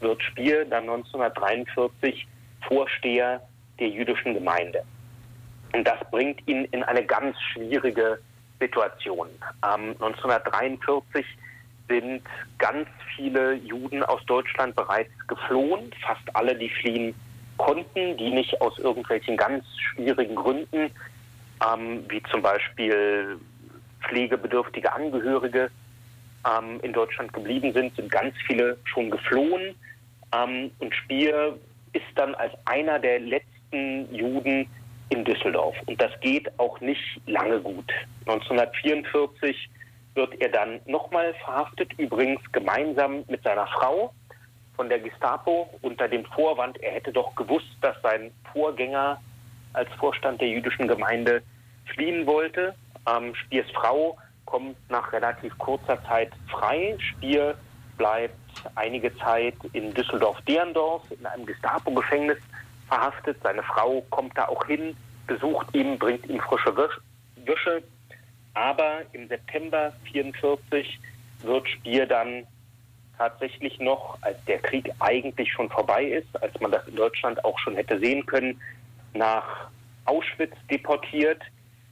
wird 0.00 0.22
Spier 0.22 0.64
dann 0.64 0.82
1943 0.82 2.26
Vorsteher 2.66 3.40
der 3.78 3.88
jüdischen 3.88 4.34
Gemeinde. 4.34 4.82
Und 5.72 5.84
das 5.86 5.98
bringt 6.10 6.46
ihn 6.46 6.64
in 6.66 6.82
eine 6.84 7.04
ganz 7.04 7.36
schwierige 7.52 8.20
Situation. 8.60 9.28
Ähm, 9.64 9.90
1943 10.00 11.26
sind 11.88 12.22
ganz 12.58 12.88
viele 13.16 13.54
Juden 13.54 14.02
aus 14.04 14.24
Deutschland 14.26 14.74
bereits 14.76 15.10
geflohen, 15.26 15.90
fast 16.06 16.22
alle, 16.34 16.54
die 16.54 16.68
fliehen 16.68 17.14
konnten, 17.56 18.16
die 18.16 18.30
nicht 18.30 18.60
aus 18.60 18.78
irgendwelchen 18.78 19.36
ganz 19.36 19.64
schwierigen 19.78 20.34
Gründen, 20.34 20.90
ähm, 21.62 22.04
wie 22.08 22.22
zum 22.30 22.42
Beispiel 22.42 23.38
pflegebedürftige 24.08 24.92
Angehörige, 24.92 25.70
ähm, 26.46 26.80
in 26.82 26.92
Deutschland 26.92 27.32
geblieben 27.32 27.72
sind, 27.72 27.94
sind 27.96 28.10
ganz 28.10 28.34
viele 28.46 28.76
schon 28.84 29.10
geflohen. 29.10 29.74
Ähm, 30.34 30.70
und 30.78 30.94
Spier 30.94 31.58
ist 31.92 32.04
dann 32.16 32.34
als 32.34 32.52
einer 32.66 32.98
der 32.98 33.20
letzten 33.20 34.14
Juden 34.14 34.68
in 35.10 35.24
Düsseldorf. 35.24 35.76
Und 35.86 36.00
das 36.00 36.10
geht 36.20 36.48
auch 36.58 36.80
nicht 36.80 37.20
lange 37.26 37.60
gut. 37.60 37.90
1944 38.26 39.70
wird 40.14 40.40
er 40.40 40.48
dann 40.48 40.80
nochmal 40.86 41.34
verhaftet, 41.44 41.92
übrigens 41.98 42.40
gemeinsam 42.52 43.24
mit 43.28 43.42
seiner 43.42 43.66
Frau 43.66 44.12
von 44.76 44.88
der 44.88 44.98
Gestapo 44.98 45.68
unter 45.82 46.08
dem 46.08 46.24
Vorwand, 46.26 46.80
er 46.82 46.92
hätte 46.92 47.12
doch 47.12 47.34
gewusst, 47.36 47.76
dass 47.80 48.00
sein 48.02 48.32
Vorgänger 48.52 49.20
als 49.74 49.92
Vorstand 49.94 50.40
der 50.40 50.48
jüdischen 50.48 50.88
Gemeinde 50.88 51.42
fliehen 51.94 52.26
wollte. 52.26 52.74
Ähm, 53.06 53.34
Spiers 53.34 53.70
Frau 53.74 54.16
kommt 54.46 54.76
nach 54.88 55.12
relativ 55.12 55.56
kurzer 55.58 56.02
Zeit 56.04 56.30
frei. 56.48 56.96
Spier 56.98 57.56
bleibt 57.96 58.34
einige 58.74 59.16
Zeit 59.18 59.54
in 59.72 59.92
Düsseldorf-Derendorf 59.94 61.02
in 61.10 61.26
einem 61.26 61.46
Gestapo-Gefängnis 61.46 62.38
verhaftet. 62.88 63.36
Seine 63.42 63.62
Frau 63.62 64.04
kommt 64.10 64.36
da 64.36 64.48
auch 64.48 64.64
hin, 64.66 64.96
besucht 65.26 65.74
ihn, 65.74 65.98
bringt 65.98 66.26
ihm 66.28 66.40
frische 66.40 66.76
Wäsche. 66.76 67.82
Aber 68.54 69.00
im 69.12 69.28
September 69.28 69.92
1944 70.14 71.00
wird 71.42 71.68
Spier 71.68 72.06
dann 72.06 72.46
tatsächlich 73.18 73.78
noch, 73.78 74.18
als 74.22 74.42
der 74.46 74.58
Krieg 74.58 74.90
eigentlich 75.00 75.52
schon 75.52 75.68
vorbei 75.70 76.04
ist, 76.04 76.42
als 76.42 76.58
man 76.60 76.72
das 76.72 76.86
in 76.88 76.96
Deutschland 76.96 77.44
auch 77.44 77.58
schon 77.58 77.76
hätte 77.76 77.98
sehen 77.98 78.26
können, 78.26 78.60
nach 79.14 79.68
Auschwitz 80.04 80.54
deportiert, 80.70 81.42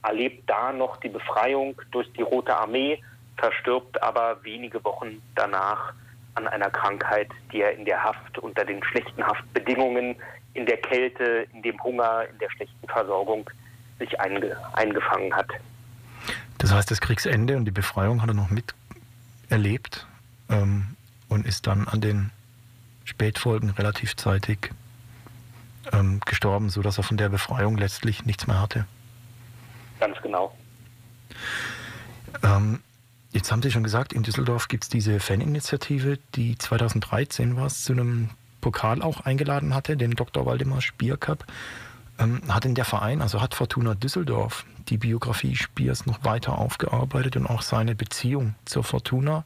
erlebt 0.03 0.49
da 0.49 0.71
noch 0.71 0.97
die 0.97 1.09
Befreiung 1.09 1.75
durch 1.91 2.11
die 2.13 2.21
Rote 2.21 2.55
Armee, 2.55 3.01
verstirbt 3.37 4.01
aber 4.03 4.43
wenige 4.43 4.83
Wochen 4.83 5.21
danach 5.35 5.93
an 6.35 6.47
einer 6.47 6.69
Krankheit, 6.69 7.29
die 7.51 7.61
er 7.61 7.71
in 7.71 7.85
der 7.85 8.03
Haft 8.03 8.37
unter 8.39 8.65
den 8.65 8.83
schlechten 8.83 9.25
Haftbedingungen 9.25 10.15
in 10.53 10.65
der 10.65 10.77
Kälte, 10.77 11.47
in 11.53 11.61
dem 11.61 11.81
Hunger, 11.83 12.25
in 12.31 12.37
der 12.39 12.49
schlechten 12.51 12.87
Versorgung 12.87 13.49
sich 13.99 14.19
einge 14.19 14.55
eingefangen 14.73 15.33
hat. 15.35 15.49
Das 16.57 16.71
heißt, 16.71 16.89
das 16.91 17.01
Kriegsende 17.01 17.57
und 17.57 17.65
die 17.65 17.71
Befreiung 17.71 18.21
hat 18.21 18.29
er 18.29 18.35
noch 18.35 18.49
miterlebt 18.49 20.07
ähm, 20.49 20.95
und 21.29 21.45
ist 21.45 21.67
dann 21.67 21.87
an 21.87 22.01
den 22.01 22.31
Spätfolgen 23.05 23.71
relativ 23.71 24.15
zeitig 24.15 24.71
ähm, 25.91 26.19
gestorben, 26.25 26.69
sodass 26.69 26.97
er 26.97 27.03
von 27.03 27.17
der 27.17 27.29
Befreiung 27.29 27.77
letztlich 27.77 28.25
nichts 28.25 28.47
mehr 28.47 28.61
hatte. 28.61 28.85
Ganz 29.99 30.21
genau. 30.21 30.55
Ähm, 32.43 32.81
jetzt 33.31 33.51
haben 33.51 33.61
Sie 33.61 33.71
schon 33.71 33.83
gesagt, 33.83 34.13
in 34.13 34.23
Düsseldorf 34.23 34.67
gibt 34.67 34.83
es 34.83 34.89
diese 34.89 35.19
Faninitiative, 35.19 36.19
die 36.35 36.57
2013 36.57 37.55
war, 37.55 37.69
zu 37.69 37.93
einem 37.93 38.29
Pokal 38.61 39.01
auch 39.01 39.21
eingeladen 39.21 39.75
hatte, 39.75 39.97
den 39.97 40.11
Dr. 40.11 40.45
Waldemar 40.45 40.81
Spier 40.81 41.17
Cup. 41.17 41.45
Ähm, 42.19 42.41
hat 42.47 42.63
denn 42.63 42.75
der 42.75 42.85
Verein, 42.85 43.21
also 43.21 43.41
hat 43.41 43.55
Fortuna 43.55 43.95
Düsseldorf, 43.95 44.65
die 44.89 44.97
Biografie 44.97 45.55
Spiers 45.55 46.05
noch 46.05 46.23
weiter 46.23 46.57
aufgearbeitet 46.57 47.35
und 47.35 47.47
auch 47.47 47.61
seine 47.61 47.95
Beziehung 47.95 48.55
zur 48.65 48.83
Fortuna? 48.83 49.45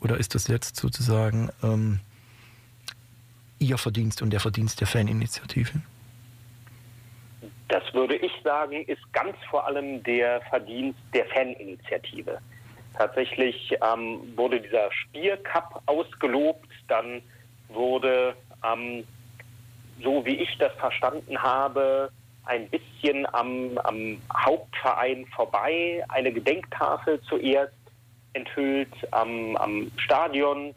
Oder 0.00 0.18
ist 0.18 0.34
das 0.34 0.48
jetzt 0.48 0.76
sozusagen 0.76 1.50
ähm, 1.62 2.00
Ihr 3.62 3.78
Verdienst 3.78 4.22
und 4.22 4.30
der 4.30 4.40
Verdienst 4.40 4.80
der 4.80 4.86
Faninitiative? 4.86 5.80
Das 7.68 7.82
würde 7.94 8.16
ich 8.16 8.32
sagen, 8.44 8.84
ist 8.86 9.12
ganz 9.12 9.36
vor 9.48 9.66
allem 9.66 10.02
der 10.02 10.40
Verdienst 10.42 10.98
der 11.14 11.24
Faninitiative. 11.26 12.38
Tatsächlich 12.98 13.74
ähm, 13.80 14.20
wurde 14.36 14.60
dieser 14.60 14.92
Spier-Cup 14.92 15.82
ausgelobt, 15.86 16.68
dann 16.88 17.22
wurde 17.68 18.36
ähm, 18.62 19.04
so 20.02 20.24
wie 20.24 20.36
ich 20.36 20.56
das 20.58 20.72
verstanden 20.74 21.38
habe, 21.38 22.10
ein 22.44 22.68
bisschen 22.68 23.26
am, 23.32 23.78
am, 23.84 24.20
Hauptverein 24.34 25.26
vorbei, 25.34 26.04
eine 26.08 26.32
Gedenktafel 26.32 27.20
zuerst 27.22 27.72
enthüllt 28.32 28.92
am, 29.12 29.56
am, 29.56 29.90
Stadion 29.96 30.74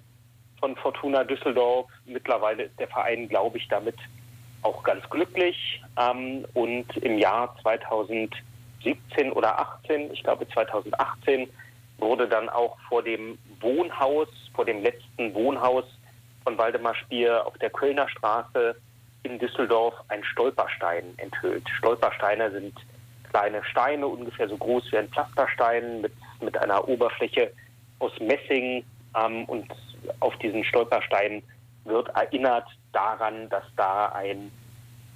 von 0.66 0.76
Fortuna 0.78 1.24
Düsseldorf. 1.24 1.88
Mittlerweile 2.07 2.63
ist 2.63 2.80
der 2.80 2.88
Verein, 2.88 3.30
glaube 3.30 3.59
ich, 3.59 3.68
damit 3.68 3.95
auch 4.63 4.82
ganz 4.82 5.07
glücklich. 5.11 5.80
Ähm, 5.95 6.43
und 6.55 6.97
im 6.97 7.20
Jahr 7.20 7.55
2017 7.61 9.32
oder 9.32 9.59
18, 9.59 10.11
ich 10.11 10.24
glaube 10.24 10.47
2018, 10.49 11.47
wurde 11.99 12.28
dann 12.28 12.49
auch 12.49 12.78
vor 12.89 13.03
dem 13.03 13.38
Wohnhaus, 13.59 14.28
vor 14.55 14.66
dem 14.66 14.82
letzten 14.82 15.36
Wohnhaus 15.36 15.86
von 16.43 16.57
Waldemar 16.57 16.95
Spier 16.95 17.45
auf 17.45 17.55
der 17.59 17.70
Kölner 17.70 18.09
Straße 18.09 18.76
in 19.22 19.38
Düsseldorf 19.38 19.93
ein 20.07 20.24
Stolperstein 20.24 21.13
enthüllt. 21.18 21.70
Stolpersteine 21.78 22.49
sind 22.49 22.74
kleine 23.30 23.63
Steine, 23.66 24.07
ungefähr 24.07 24.49
so 24.49 24.57
groß 24.57 24.91
wie 24.91 24.97
ein 24.97 25.09
Pflasterstein, 25.09 26.01
mit, 26.01 26.13
mit 26.41 26.57
einer 26.57 26.88
Oberfläche 26.88 27.51
aus 27.99 28.13
Messing. 28.20 28.84
Ähm, 29.16 29.45
und 29.45 29.68
auf 30.20 30.36
diesen 30.38 30.64
Stolperstein 30.64 31.43
wird 31.84 32.10
erinnert 32.10 32.68
daran, 32.93 33.49
dass 33.49 33.64
da 33.76 34.08
ein 34.10 34.51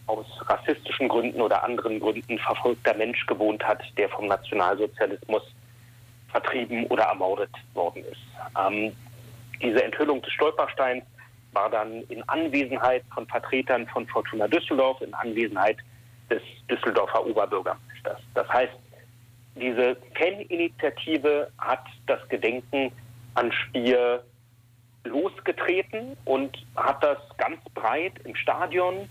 aus 0.07 0.25
rassistischen 0.47 1.07
Gründen 1.07 1.39
oder 1.41 1.63
anderen 1.63 1.99
Gründen 1.99 2.39
verfolgter 2.39 2.95
Mensch 2.95 3.25
gewohnt 3.27 3.63
hat, 3.63 3.81
der 3.97 4.09
vom 4.09 4.27
Nationalsozialismus 4.27 5.43
vertrieben 6.31 6.85
oder 6.87 7.03
ermordet 7.03 7.51
worden 7.73 8.03
ist. 8.05 8.21
Ähm, 8.57 8.91
diese 9.61 9.83
Enthüllung 9.83 10.21
des 10.21 10.33
Stolpersteins 10.33 11.03
war 11.51 11.69
dann 11.69 12.03
in 12.09 12.27
Anwesenheit 12.27 13.03
von 13.13 13.27
Vertretern 13.27 13.87
von 13.87 14.07
Fortuna 14.07 14.47
Düsseldorf, 14.47 15.01
in 15.01 15.13
Anwesenheit 15.13 15.77
des 16.29 16.41
Düsseldorfer 16.69 17.25
Oberbürgermeisters. 17.25 18.19
Das 18.33 18.47
heißt, 18.49 18.73
diese 19.55 19.97
Faninitiative 20.17 21.51
hat 21.57 21.83
das 22.07 22.27
Gedenken 22.29 22.91
an 23.33 23.51
Spier 23.51 24.23
losgetreten 25.03 26.17
und 26.25 26.57
hat 26.75 27.03
das 27.03 27.17
ganz 27.37 27.57
breit 27.73 28.13
im 28.23 28.35
Stadion, 28.35 29.09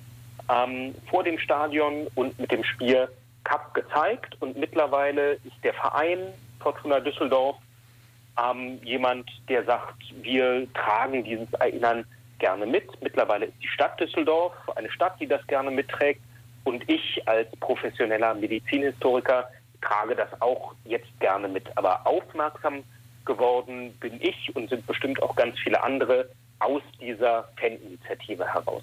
ähm, 0.51 0.95
vor 1.11 1.25
dem 1.25 1.39
Stadion 1.39 2.07
und 2.15 2.39
mit 2.39 2.51
dem 2.51 2.65
Spier 2.65 3.09
Cup 3.45 3.75
gezeigt. 3.75 4.37
Und 4.41 4.57
mittlerweile 4.57 5.35
ist 5.35 5.57
der 5.63 5.75
Verein 5.75 6.19
Fortuna 6.61 7.01
Düsseldorf 7.01 7.57
ähm, 8.39 8.79
jemand, 8.83 9.29
der 9.49 9.65
sagt, 9.65 10.03
wir 10.23 10.67
tragen 10.75 11.25
dieses 11.25 11.53
Erinnern 11.55 12.05
gerne 12.39 12.67
mit. 12.67 12.85
Mittlerweile 13.03 13.47
ist 13.47 13.63
die 13.63 13.69
Stadt 13.69 13.99
Düsseldorf 13.99 14.55
eine 14.77 14.91
Stadt, 14.91 15.19
die 15.21 15.27
das 15.27 15.45
gerne 15.47 15.71
mitträgt. 15.71 16.21
Und 16.65 16.89
ich 16.89 17.27
als 17.27 17.49
professioneller 17.61 18.35
Medizinhistoriker 18.35 19.49
trage 19.81 20.15
das 20.15 20.29
auch 20.41 20.75
jetzt 20.85 21.09
gerne 21.21 21.49
mit. 21.49 21.65
Aber 21.77 22.07
aufmerksam 22.07 22.85
geworden 23.29 23.93
bin 24.01 24.21
ich 24.21 24.51
und 24.57 24.69
sind 24.69 24.85
bestimmt 24.89 25.23
auch 25.23 25.37
ganz 25.37 25.57
viele 25.61 25.81
andere 25.85 26.29
aus 26.59 26.83
dieser 27.01 27.49
Faninitiative 27.61 28.45
heraus. 28.53 28.83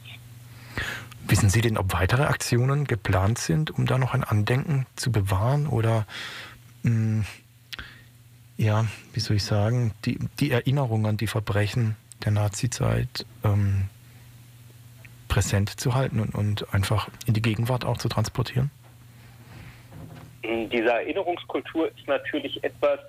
Wissen 1.27 1.49
Sie 1.49 1.61
denn, 1.61 1.77
ob 1.77 1.91
weitere 1.93 2.23
Aktionen 2.23 2.85
geplant 2.85 3.39
sind, 3.39 3.71
um 3.71 3.85
da 3.85 3.97
noch 3.97 4.13
ein 4.13 4.23
Andenken 4.23 4.85
zu 4.95 5.11
bewahren 5.11 5.67
oder 5.67 6.05
mh, 6.83 7.25
ja, 8.57 8.85
wie 9.13 9.19
soll 9.19 9.37
ich 9.37 9.43
sagen, 9.43 9.93
die, 10.05 10.19
die 10.39 10.51
Erinnerung 10.51 11.05
an 11.07 11.17
die 11.17 11.27
Verbrechen 11.27 11.97
der 12.23 12.31
Nazizeit 12.31 13.25
ähm, 13.43 13.89
präsent 15.27 15.79
zu 15.79 15.95
halten 15.95 16.19
und, 16.19 16.35
und 16.35 16.73
einfach 16.73 17.09
in 17.25 17.33
die 17.33 17.41
Gegenwart 17.41 17.83
auch 17.83 17.97
zu 17.97 18.07
transportieren? 18.07 18.71
Diese 20.43 20.89
Erinnerungskultur 20.89 21.87
ist 21.87 22.07
natürlich 22.07 22.63
etwas, 22.63 22.99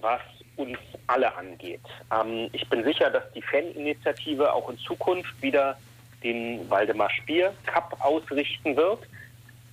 was 0.00 0.20
uns 0.60 0.78
alle 1.06 1.34
angeht. 1.36 1.80
Ähm, 2.12 2.48
ich 2.52 2.68
bin 2.68 2.84
sicher, 2.84 3.10
dass 3.10 3.24
die 3.32 3.42
Faninitiative 3.42 4.52
auch 4.52 4.68
in 4.70 4.78
Zukunft 4.78 5.40
wieder 5.42 5.76
den 6.22 6.68
Waldemar 6.68 7.10
Spier 7.10 7.52
Cup 7.66 7.96
ausrichten 8.00 8.76
wird. 8.76 9.00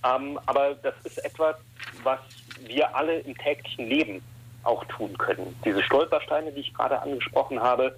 Ähm, 0.04 0.38
aber 0.46 0.74
das 0.82 0.94
ist 1.04 1.24
etwas, 1.24 1.56
was 2.02 2.20
wir 2.66 2.94
alle 2.94 3.20
im 3.20 3.36
täglichen 3.36 3.88
Leben 3.88 4.22
auch 4.64 4.84
tun 4.86 5.16
können. 5.18 5.54
Diese 5.64 5.82
Stolpersteine, 5.82 6.52
die 6.52 6.60
ich 6.60 6.74
gerade 6.74 7.00
angesprochen 7.00 7.60
habe, 7.60 7.96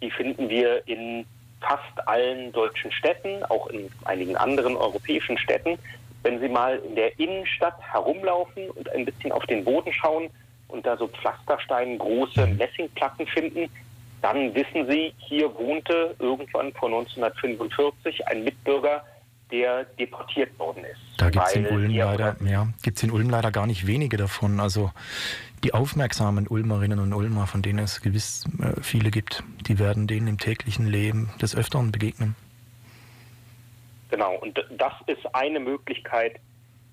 die 0.00 0.10
finden 0.10 0.48
wir 0.48 0.86
in 0.86 1.24
fast 1.60 2.08
allen 2.08 2.52
deutschen 2.52 2.90
Städten, 2.92 3.44
auch 3.44 3.68
in 3.68 3.90
einigen 4.04 4.36
anderen 4.36 4.76
europäischen 4.76 5.38
Städten. 5.38 5.78
Wenn 6.22 6.40
Sie 6.40 6.48
mal 6.48 6.78
in 6.78 6.94
der 6.96 7.18
Innenstadt 7.18 7.80
herumlaufen 7.80 8.70
und 8.70 8.88
ein 8.90 9.04
bisschen 9.04 9.32
auf 9.32 9.44
den 9.46 9.64
Boden 9.64 9.92
schauen 9.92 10.30
und 10.72 10.86
da 10.86 10.96
so 10.96 11.06
Pflasterstein 11.08 11.98
große 11.98 12.46
Messingplatten 12.46 13.26
finden, 13.26 13.68
dann 14.22 14.54
wissen 14.54 14.88
Sie, 14.88 15.12
hier 15.18 15.52
wohnte 15.54 16.14
irgendwann 16.18 16.72
vor 16.72 16.88
1945 16.88 18.26
ein 18.28 18.44
Mitbürger, 18.44 19.04
der 19.50 19.84
deportiert 19.84 20.58
worden 20.58 20.84
ist. 20.84 21.00
Da 21.18 21.28
gibt 21.28 21.46
es 21.46 21.56
in 21.56 21.66
Ulm 21.66 21.90
leider, 21.90 22.36
ja, 22.44 22.68
gibt's 22.82 23.02
in 23.02 23.10
Ulm 23.10 23.28
leider 23.28 23.50
gar 23.50 23.66
nicht 23.66 23.86
wenige 23.86 24.16
davon. 24.16 24.60
Also 24.60 24.92
die 25.62 25.74
aufmerksamen 25.74 26.48
Ulmerinnen 26.48 26.98
und 26.98 27.12
Ulmer, 27.12 27.46
von 27.46 27.62
denen 27.62 27.80
es 27.80 28.00
gewiss 28.00 28.44
äh, 28.60 28.80
viele 28.80 29.10
gibt, 29.10 29.44
die 29.66 29.78
werden 29.78 30.06
denen 30.06 30.26
im 30.26 30.38
täglichen 30.38 30.86
Leben 30.86 31.30
des 31.40 31.54
Öfteren 31.54 31.92
begegnen. 31.92 32.34
Genau, 34.10 34.34
und 34.36 34.64
das 34.76 34.92
ist 35.06 35.34
eine 35.34 35.60
Möglichkeit, 35.60 36.38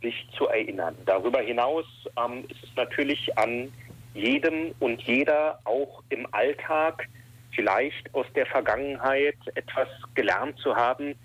sich 0.01 0.27
zu 0.37 0.47
erinnern. 0.47 0.95
Darüber 1.05 1.41
hinaus 1.41 1.85
ähm, 2.17 2.45
ist 2.49 2.63
es 2.63 2.75
natürlich 2.75 3.37
an 3.37 3.71
jedem 4.13 4.73
und 4.79 5.01
jeder 5.01 5.59
auch 5.65 6.03
im 6.09 6.27
Alltag 6.31 7.07
vielleicht 7.51 8.13
aus 8.13 8.25
der 8.35 8.45
Vergangenheit 8.45 9.37
etwas 9.55 9.87
gelernt 10.15 10.57
zu 10.59 10.75
haben 10.75 11.15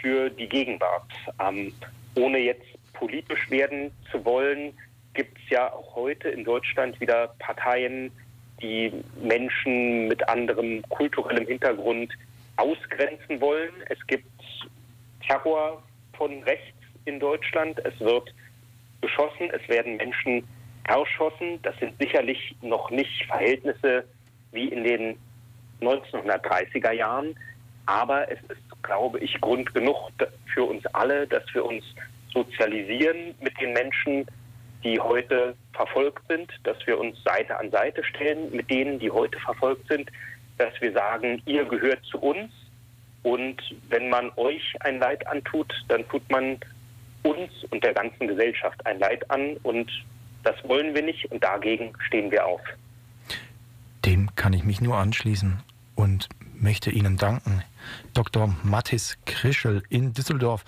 für 0.00 0.30
die 0.30 0.48
Gegenwart. 0.48 1.10
Ähm, 1.40 1.72
ohne 2.14 2.38
jetzt 2.38 2.66
politisch 2.94 3.50
werden 3.50 3.90
zu 4.10 4.24
wollen, 4.24 4.72
gibt 5.14 5.36
es 5.38 5.50
ja 5.50 5.72
auch 5.72 5.94
heute 5.94 6.28
in 6.28 6.44
Deutschland 6.44 6.98
wieder 7.00 7.34
Parteien, 7.38 8.10
die 8.60 8.92
Menschen 9.20 10.08
mit 10.08 10.26
anderem 10.28 10.82
kulturellem 10.88 11.46
Hintergrund 11.46 12.12
ausgrenzen 12.56 13.40
wollen. 13.40 13.72
Es 13.88 13.98
gibt 14.06 14.26
Terror 15.26 15.82
von 16.16 16.42
rechts 16.44 16.81
in 17.04 17.20
Deutschland. 17.20 17.78
Es 17.84 17.98
wird 18.00 18.32
beschossen, 19.00 19.50
es 19.50 19.68
werden 19.68 19.96
Menschen 19.96 20.46
erschossen. 20.84 21.60
Das 21.62 21.76
sind 21.78 21.96
sicherlich 21.98 22.54
noch 22.62 22.90
nicht 22.90 23.24
Verhältnisse 23.26 24.04
wie 24.52 24.68
in 24.68 24.84
den 24.84 25.18
1930er 25.80 26.92
Jahren, 26.92 27.34
aber 27.86 28.30
es 28.30 28.38
ist, 28.48 28.82
glaube 28.82 29.18
ich, 29.18 29.40
Grund 29.40 29.74
genug 29.74 30.10
für 30.52 30.64
uns 30.64 30.84
alle, 30.86 31.26
dass 31.26 31.42
wir 31.52 31.64
uns 31.64 31.84
sozialisieren 32.32 33.34
mit 33.40 33.60
den 33.60 33.72
Menschen, 33.72 34.26
die 34.84 34.98
heute 34.98 35.54
verfolgt 35.74 36.22
sind, 36.28 36.50
dass 36.64 36.76
wir 36.86 36.98
uns 36.98 37.22
Seite 37.24 37.58
an 37.58 37.70
Seite 37.70 38.02
stellen 38.04 38.50
mit 38.52 38.70
denen, 38.70 38.98
die 38.98 39.10
heute 39.10 39.38
verfolgt 39.40 39.88
sind, 39.88 40.10
dass 40.58 40.72
wir 40.80 40.92
sagen, 40.92 41.42
ihr 41.46 41.64
gehört 41.64 42.04
zu 42.04 42.18
uns 42.18 42.52
und 43.22 43.56
wenn 43.88 44.08
man 44.08 44.30
euch 44.36 44.74
ein 44.80 44.98
Leid 44.98 45.26
antut, 45.26 45.72
dann 45.88 46.06
tut 46.08 46.28
man 46.30 46.58
uns 47.22 47.50
und 47.70 47.82
der 47.84 47.94
ganzen 47.94 48.28
Gesellschaft 48.28 48.84
ein 48.86 48.98
Leid 48.98 49.28
an 49.30 49.56
und 49.62 49.90
das 50.42 50.56
wollen 50.64 50.94
wir 50.94 51.02
nicht 51.02 51.30
und 51.30 51.42
dagegen 51.42 51.92
stehen 52.06 52.30
wir 52.30 52.46
auf. 52.46 52.60
Dem 54.04 54.34
kann 54.34 54.52
ich 54.52 54.64
mich 54.64 54.80
nur 54.80 54.96
anschließen 54.96 55.60
und 55.94 56.28
möchte 56.54 56.90
Ihnen 56.90 57.16
danken. 57.16 57.62
Dr. 58.14 58.54
Mathis 58.62 59.18
Krischel 59.24 59.82
in 59.88 60.12
Düsseldorf 60.12 60.64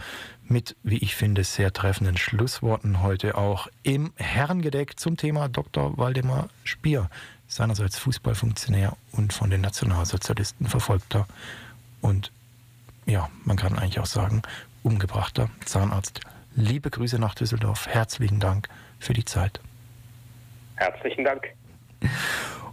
mit, 0.46 0.76
wie 0.82 0.98
ich 0.98 1.16
finde, 1.16 1.42
sehr 1.44 1.72
treffenden 1.72 2.16
Schlussworten 2.16 3.02
heute 3.02 3.36
auch 3.36 3.68
im 3.82 4.12
Herrengedeck 4.16 4.98
zum 4.98 5.16
Thema 5.16 5.48
Dr. 5.48 5.96
Waldemar 5.96 6.48
Spier, 6.64 7.08
seinerseits 7.48 7.98
Fußballfunktionär 7.98 8.96
und 9.12 9.32
von 9.32 9.50
den 9.50 9.62
Nationalsozialisten 9.62 10.66
verfolgter 10.66 11.26
und 12.00 12.30
ja, 13.06 13.28
man 13.44 13.56
kann 13.56 13.78
eigentlich 13.78 14.00
auch 14.00 14.06
sagen, 14.06 14.42
umgebrachter 14.82 15.48
Zahnarzt. 15.64 16.20
Liebe 16.54 16.90
Grüße 16.90 17.18
nach 17.18 17.34
Düsseldorf. 17.34 17.86
Herzlichen 17.86 18.40
Dank 18.40 18.68
für 18.98 19.12
die 19.12 19.24
Zeit. 19.24 19.60
Herzlichen 20.76 21.24
Dank. 21.24 21.48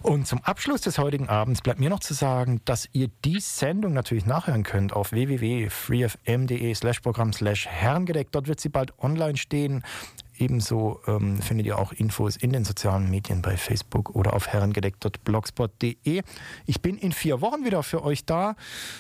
Und 0.02 0.26
zum 0.26 0.42
Abschluss 0.44 0.82
des 0.82 0.98
heutigen 0.98 1.30
Abends 1.30 1.62
bleibt 1.62 1.80
mir 1.80 1.90
noch 1.90 2.00
zu 2.00 2.16
sagen, 2.16 2.60
dass 2.66 2.90
ihr 2.92 3.10
die 3.24 3.40
Sendung 3.40 3.94
natürlich 3.94 4.26
nachhören 4.26 4.64
könnt 4.64 4.94
auf 4.94 5.12
www.freefm.de 5.12 6.74
slash 6.74 7.02
Programm 7.02 7.34
slash 7.34 7.68
Herrengedeck. 7.68 8.32
Dort 8.32 8.48
wird 8.48 8.60
sie 8.60 8.70
bald 8.70 8.98
online 9.00 9.38
stehen. 9.38 9.84
Ebenso 10.38 11.02
ähm, 11.06 11.40
findet 11.40 11.68
ihr 11.68 11.78
auch 11.78 11.92
Infos 11.92 12.36
in 12.36 12.52
den 12.52 12.66
sozialen 12.66 13.12
Medien 13.12 13.44
bei 13.44 13.58
Facebook 13.58 14.16
oder 14.16 14.34
auf 14.34 14.48
herrengedeck.blogspot.de. 14.48 16.24
Ich 16.66 16.82
bin 16.82 16.98
in 16.98 17.12
vier 17.12 17.42
Wochen 17.42 17.64
wieder 17.64 17.84
für 17.84 18.04
euch 18.04 18.26
da. 18.26 18.56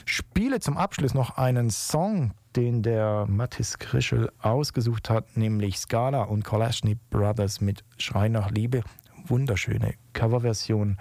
Spiele 0.06 0.60
zum 0.60 0.78
Abschluss 0.78 1.16
noch 1.16 1.38
einen 1.38 1.72
Song, 1.72 2.34
den 2.56 2.84
der 2.84 3.26
Mathis 3.28 3.78
Krischel 3.78 4.32
ausgesucht 4.42 5.10
hat, 5.10 5.38
nämlich 5.38 5.78
Scala 5.78 6.24
und 6.24 6.44
Kolashny 6.44 6.98
Brothers 7.10 7.62
mit 7.62 7.84
Schrei 7.98 8.28
nach 8.28 8.52
Liebe 8.52 8.84
wunderschöne 9.28 9.94
Coverversion 10.14 10.98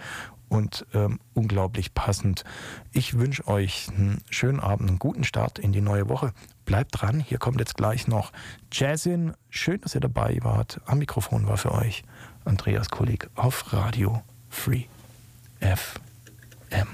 und 0.49 0.85
ähm, 0.95 1.21
unglaublich 1.35 1.95
passend. 1.95 2.45
Ich 2.93 3.19
wünsche 3.19 3.47
euch 3.47 3.89
einen 3.89 4.23
schönen 4.31 4.61
Abend, 4.61 4.89
einen 4.89 4.99
guten 4.99 5.25
Start 5.25 5.59
in 5.59 5.73
die 5.73 5.81
neue 5.81 6.09
Woche. 6.09 6.33
Bleibt 6.65 7.01
dran, 7.01 7.21
hier 7.21 7.39
kommt 7.39 7.61
jetzt 7.61 7.77
gleich 7.77 8.09
noch 8.09 8.33
Jazzin. 8.73 9.35
Schön, 9.49 9.81
dass 9.81 9.95
ihr 9.95 10.01
dabei 10.01 10.39
wart. 10.43 10.81
Am 10.87 10.99
Mikrofon 10.99 11.47
war 11.47 11.57
für 11.57 11.73
euch 11.73 12.03
Andreas 12.45 12.89
Kolleg 12.91 13.29
auf 13.37 13.73
Radio 13.73 14.23
Free 14.49 14.85
FM. 15.61 16.89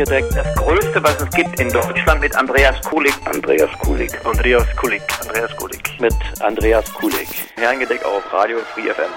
Herrengedeck. 0.00 0.24
Das 0.34 0.54
größte, 0.54 1.02
was 1.02 1.20
es 1.20 1.30
gibt 1.30 1.60
in 1.60 1.68
Deutschland 1.68 2.20
mit 2.20 2.34
Andreas 2.34 2.80
Kulik. 2.82 3.14
Andreas 3.26 3.70
Kulik. 3.78 4.10
Andreas 4.24 4.64
Kulik. 4.76 5.02
Andreas 5.20 5.56
Kulik. 5.56 6.00
Mit 6.00 6.14
Andreas 6.40 6.92
Kulik. 6.94 7.28
Herrengedeck 7.56 8.04
auf 8.04 8.22
Radio 8.32 8.58
Free 8.74 8.90
FM. 8.90 9.10